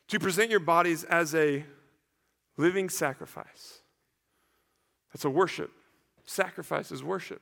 to 0.08 0.20
present 0.20 0.50
your 0.50 0.60
bodies 0.60 1.04
as 1.04 1.36
a 1.36 1.66
living 2.58 2.90
sacrifice 2.90 3.83
that's 5.14 5.26
a 5.26 5.30
worship. 5.30 5.72
Sacrifice 6.26 6.92
is 6.92 7.04
worship. 7.04 7.42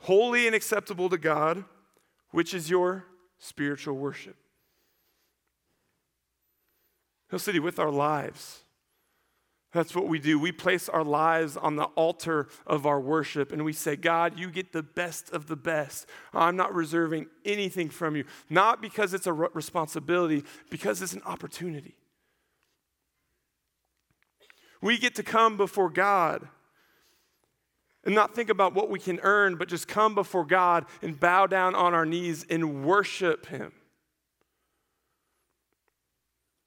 Holy 0.00 0.46
and 0.46 0.56
acceptable 0.56 1.08
to 1.08 1.18
God, 1.18 1.64
which 2.30 2.52
is 2.52 2.68
your 2.68 3.04
spiritual 3.38 3.94
worship. 3.94 4.36
Hill 7.30 7.38
City, 7.38 7.60
with 7.60 7.78
our 7.78 7.90
lives, 7.92 8.64
that's 9.72 9.94
what 9.94 10.08
we 10.08 10.18
do. 10.18 10.36
We 10.38 10.50
place 10.50 10.88
our 10.88 11.04
lives 11.04 11.56
on 11.56 11.76
the 11.76 11.84
altar 11.84 12.48
of 12.66 12.86
our 12.86 13.00
worship 13.00 13.52
and 13.52 13.64
we 13.64 13.72
say, 13.72 13.94
God, 13.94 14.36
you 14.36 14.50
get 14.50 14.72
the 14.72 14.82
best 14.82 15.30
of 15.30 15.46
the 15.46 15.54
best. 15.54 16.06
I'm 16.34 16.56
not 16.56 16.74
reserving 16.74 17.26
anything 17.44 17.88
from 17.88 18.16
you. 18.16 18.24
Not 18.48 18.82
because 18.82 19.14
it's 19.14 19.28
a 19.28 19.32
responsibility, 19.32 20.42
because 20.70 21.02
it's 21.02 21.12
an 21.12 21.22
opportunity. 21.24 21.94
We 24.80 24.98
get 24.98 25.14
to 25.16 25.22
come 25.22 25.56
before 25.56 25.90
God 25.90 26.48
and 28.04 28.14
not 28.14 28.34
think 28.34 28.48
about 28.48 28.74
what 28.74 28.88
we 28.88 28.98
can 28.98 29.20
earn, 29.22 29.56
but 29.56 29.68
just 29.68 29.86
come 29.86 30.14
before 30.14 30.44
God 30.44 30.86
and 31.02 31.18
bow 31.18 31.46
down 31.46 31.74
on 31.74 31.92
our 31.92 32.06
knees 32.06 32.46
and 32.48 32.84
worship 32.84 33.46
Him. 33.46 33.72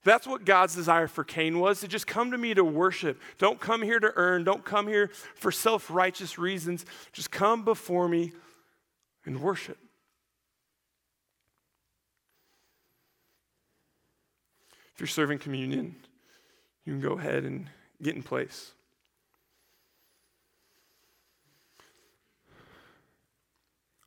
That's 0.03 0.27
what 0.27 0.43
God's 0.43 0.75
desire 0.75 1.07
for 1.07 1.23
Cain 1.23 1.59
was 1.59 1.79
to 1.79 1.87
just 1.87 2.07
come 2.07 2.31
to 2.31 2.37
me 2.37 2.53
to 2.53 2.63
worship. 2.63 3.21
Don't 3.37 3.59
come 3.59 3.81
here 3.81 3.99
to 3.99 4.11
earn. 4.15 4.43
Don't 4.43 4.65
come 4.65 4.87
here 4.87 5.09
for 5.35 5.51
self 5.51 5.89
righteous 5.89 6.37
reasons. 6.37 6.85
Just 7.13 7.31
come 7.31 7.63
before 7.63 8.09
me 8.09 8.33
and 9.25 9.41
worship. 9.41 9.77
If 14.93 14.99
you're 14.99 15.07
serving 15.07 15.39
communion, 15.39 15.95
you 16.85 16.93
can 16.93 17.01
go 17.01 17.17
ahead 17.17 17.45
and 17.45 17.69
get 18.03 18.15
in 18.15 18.23
place. 18.23 18.71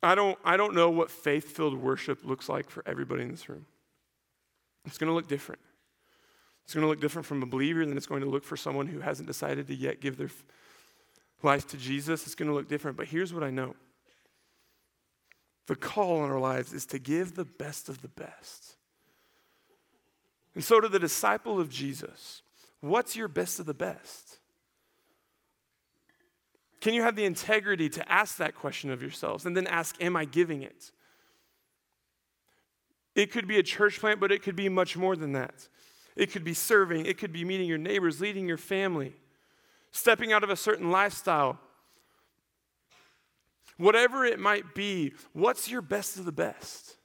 I 0.01 0.15
don't, 0.15 0.37
I 0.45 0.57
don't 0.57 0.73
know 0.73 0.89
what 0.89 1.09
faith 1.09 1.49
filled 1.49 1.73
worship 1.73 2.23
looks 2.23 2.47
like 2.47 2.69
for 2.69 2.83
everybody 2.85 3.23
in 3.23 3.31
this 3.31 3.49
room. 3.49 3.65
It's 4.85 4.97
going 4.97 5.09
to 5.09 5.13
look 5.13 5.27
different. 5.27 5.61
It's 6.63 6.73
going 6.73 6.83
to 6.83 6.87
look 6.87 7.01
different 7.01 7.25
from 7.25 7.41
a 7.43 7.45
believer 7.45 7.85
than 7.85 7.97
it's 7.97 8.05
going 8.05 8.21
to 8.21 8.29
look 8.29 8.43
for 8.43 8.57
someone 8.57 8.87
who 8.87 8.99
hasn't 8.99 9.27
decided 9.27 9.67
to 9.67 9.75
yet 9.75 9.99
give 9.99 10.17
their 10.17 10.29
life 11.41 11.67
to 11.67 11.77
Jesus. 11.77 12.25
It's 12.25 12.35
going 12.35 12.49
to 12.49 12.55
look 12.55 12.67
different. 12.67 12.97
But 12.97 13.07
here's 13.07 13.33
what 13.33 13.43
I 13.43 13.49
know 13.49 13.75
the 15.67 15.75
call 15.75 16.21
on 16.21 16.29
our 16.29 16.39
lives 16.39 16.73
is 16.73 16.85
to 16.87 16.99
give 16.99 17.35
the 17.35 17.45
best 17.45 17.89
of 17.89 18.01
the 18.01 18.07
best. 18.07 18.75
And 20.55 20.63
so, 20.63 20.79
to 20.79 20.87
the 20.87 20.99
disciple 20.99 21.59
of 21.59 21.69
Jesus, 21.69 22.41
What's 22.81 23.15
your 23.15 23.27
best 23.27 23.59
of 23.59 23.65
the 23.65 23.73
best? 23.73 24.37
Can 26.79 26.93
you 26.93 27.01
have 27.01 27.15
the 27.15 27.25
integrity 27.25 27.89
to 27.89 28.11
ask 28.11 28.37
that 28.37 28.55
question 28.55 28.91
of 28.91 29.01
yourselves 29.01 29.45
and 29.45 29.57
then 29.57 29.67
ask, 29.67 30.01
Am 30.01 30.15
I 30.15 30.25
giving 30.25 30.61
it? 30.61 30.91
It 33.15 33.31
could 33.31 33.47
be 33.47 33.57
a 33.57 33.63
church 33.63 33.99
plant, 33.99 34.19
but 34.19 34.31
it 34.31 34.43
could 34.43 34.55
be 34.55 34.69
much 34.69 34.95
more 34.95 35.15
than 35.15 35.31
that. 35.31 35.67
It 36.15 36.31
could 36.31 36.43
be 36.43 36.53
serving, 36.53 37.05
it 37.05 37.17
could 37.17 37.33
be 37.33 37.43
meeting 37.43 37.67
your 37.67 37.77
neighbors, 37.77 38.21
leading 38.21 38.47
your 38.47 38.57
family, 38.57 39.13
stepping 39.91 40.31
out 40.31 40.43
of 40.43 40.49
a 40.49 40.55
certain 40.55 40.91
lifestyle. 40.91 41.59
Whatever 43.77 44.25
it 44.25 44.39
might 44.39 44.73
be, 44.73 45.13
what's 45.33 45.69
your 45.69 45.81
best 45.81 46.17
of 46.17 46.25
the 46.25 46.31
best? 46.31 46.95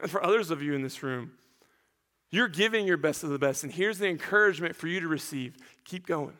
And 0.00 0.10
for 0.10 0.22
others 0.22 0.50
of 0.50 0.62
you 0.62 0.74
in 0.74 0.82
this 0.82 1.02
room, 1.02 1.32
you're 2.30 2.48
giving 2.48 2.86
your 2.86 2.96
best 2.96 3.22
of 3.22 3.30
the 3.30 3.38
best, 3.38 3.62
and 3.62 3.72
here's 3.72 3.98
the 3.98 4.08
encouragement 4.08 4.74
for 4.74 4.88
you 4.88 5.00
to 5.00 5.08
receive 5.08 5.56
keep 5.84 6.06
going. 6.06 6.36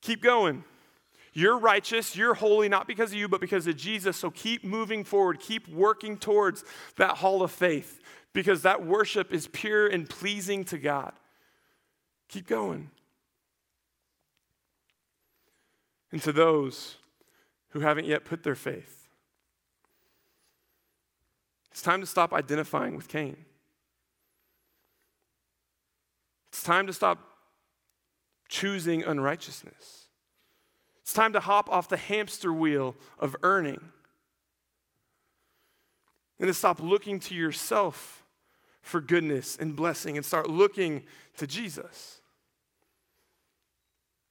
Keep 0.00 0.22
going. 0.22 0.64
You're 1.32 1.58
righteous, 1.58 2.14
you're 2.14 2.34
holy, 2.34 2.68
not 2.68 2.86
because 2.86 3.10
of 3.10 3.18
you, 3.18 3.28
but 3.28 3.40
because 3.40 3.66
of 3.66 3.76
Jesus. 3.76 4.16
So 4.16 4.30
keep 4.30 4.62
moving 4.62 5.02
forward, 5.02 5.40
keep 5.40 5.66
working 5.68 6.16
towards 6.16 6.64
that 6.96 7.16
hall 7.16 7.42
of 7.42 7.50
faith, 7.50 8.00
because 8.32 8.62
that 8.62 8.86
worship 8.86 9.32
is 9.32 9.48
pure 9.48 9.86
and 9.86 10.08
pleasing 10.08 10.64
to 10.66 10.78
God. 10.78 11.12
Keep 12.28 12.46
going. 12.46 12.90
And 16.12 16.22
to 16.22 16.32
those 16.32 16.96
who 17.70 17.80
haven't 17.80 18.06
yet 18.06 18.24
put 18.24 18.44
their 18.44 18.54
faith, 18.54 19.03
it's 21.74 21.82
time 21.82 22.00
to 22.00 22.06
stop 22.06 22.32
identifying 22.32 22.94
with 22.94 23.08
Cain. 23.08 23.36
It's 26.50 26.62
time 26.62 26.86
to 26.86 26.92
stop 26.92 27.18
choosing 28.48 29.02
unrighteousness. 29.02 30.06
It's 31.02 31.12
time 31.12 31.32
to 31.32 31.40
hop 31.40 31.68
off 31.68 31.88
the 31.88 31.96
hamster 31.96 32.52
wheel 32.52 32.94
of 33.18 33.34
earning 33.42 33.80
and 36.38 36.46
to 36.46 36.54
stop 36.54 36.78
looking 36.80 37.18
to 37.18 37.34
yourself 37.34 38.24
for 38.80 39.00
goodness 39.00 39.56
and 39.56 39.74
blessing 39.74 40.16
and 40.16 40.24
start 40.24 40.48
looking 40.48 41.02
to 41.38 41.46
Jesus. 41.48 42.20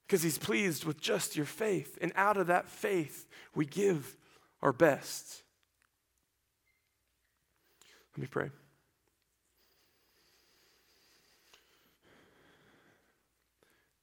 Because 0.08 0.24
he's 0.24 0.38
pleased 0.38 0.86
with 0.86 1.02
just 1.02 1.36
your 1.36 1.46
faith. 1.46 1.98
And 2.02 2.14
out 2.16 2.38
of 2.38 2.48
that 2.48 2.70
faith, 2.70 3.28
we 3.54 3.66
give 3.66 4.16
our 4.62 4.72
best. 4.72 5.44
Let 8.16 8.22
me 8.22 8.28
pray. 8.28 8.50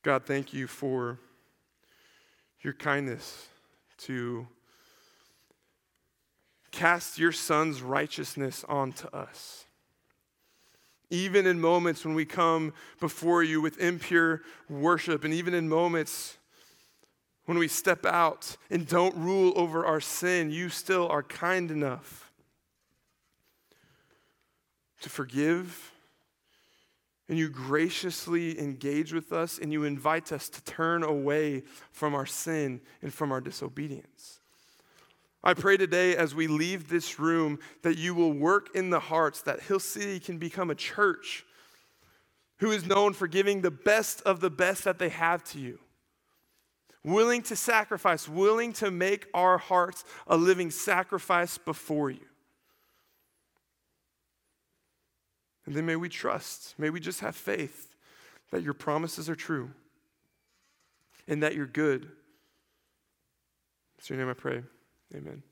God, 0.02 0.24
thank 0.24 0.52
you 0.52 0.66
for 0.66 1.18
your 2.62 2.72
kindness 2.72 3.48
to 3.98 4.48
cast 6.72 7.18
your 7.18 7.32
son's 7.32 7.82
righteousness 7.82 8.64
onto 8.68 9.06
us. 9.08 9.66
Even 11.10 11.46
in 11.46 11.60
moments 11.60 12.04
when 12.04 12.14
we 12.14 12.24
come 12.24 12.72
before 12.98 13.42
you 13.42 13.60
with 13.60 13.78
impure 13.78 14.42
worship, 14.68 15.22
and 15.22 15.34
even 15.34 15.54
in 15.54 15.68
moments 15.68 16.38
when 17.44 17.58
we 17.58 17.68
step 17.68 18.06
out 18.06 18.56
and 18.70 18.86
don't 18.88 19.14
rule 19.16 19.52
over 19.56 19.84
our 19.84 20.00
sin, 20.00 20.50
you 20.50 20.68
still 20.68 21.08
are 21.08 21.22
kind 21.22 21.70
enough 21.70 22.29
to 25.00 25.08
forgive. 25.08 25.92
And 27.28 27.38
you 27.38 27.48
graciously 27.48 28.58
engage 28.58 29.12
with 29.12 29.32
us 29.32 29.58
and 29.58 29.72
you 29.72 29.84
invite 29.84 30.32
us 30.32 30.48
to 30.48 30.64
turn 30.64 31.02
away 31.02 31.62
from 31.92 32.14
our 32.14 32.26
sin 32.26 32.80
and 33.02 33.14
from 33.14 33.30
our 33.30 33.40
disobedience. 33.40 34.40
I 35.42 35.54
pray 35.54 35.76
today 35.76 36.16
as 36.16 36.34
we 36.34 36.48
leave 36.48 36.88
this 36.88 37.18
room 37.18 37.60
that 37.82 37.96
you 37.96 38.14
will 38.14 38.32
work 38.32 38.74
in 38.74 38.90
the 38.90 39.00
hearts 39.00 39.42
that 39.42 39.60
Hill 39.60 39.80
City 39.80 40.20
can 40.20 40.38
become 40.38 40.70
a 40.70 40.74
church 40.74 41.46
who 42.58 42.72
is 42.72 42.84
known 42.84 43.14
for 43.14 43.26
giving 43.26 43.62
the 43.62 43.70
best 43.70 44.20
of 44.22 44.40
the 44.40 44.50
best 44.50 44.84
that 44.84 44.98
they 44.98 45.08
have 45.08 45.42
to 45.44 45.58
you. 45.58 45.78
Willing 47.02 47.40
to 47.42 47.56
sacrifice, 47.56 48.28
willing 48.28 48.74
to 48.74 48.90
make 48.90 49.28
our 49.32 49.56
hearts 49.56 50.04
a 50.26 50.36
living 50.36 50.70
sacrifice 50.70 51.56
before 51.56 52.10
you. 52.10 52.26
And 55.70 55.76
then 55.76 55.86
may 55.86 55.94
we 55.94 56.08
trust, 56.08 56.74
may 56.78 56.90
we 56.90 56.98
just 56.98 57.20
have 57.20 57.36
faith 57.36 57.94
that 58.50 58.64
your 58.64 58.74
promises 58.74 59.30
are 59.30 59.36
true 59.36 59.70
and 61.28 61.44
that 61.44 61.54
you're 61.54 61.64
good. 61.64 62.10
It's 63.96 64.10
your 64.10 64.18
name 64.18 64.28
I 64.28 64.32
pray. 64.32 64.64
Amen. 65.14 65.44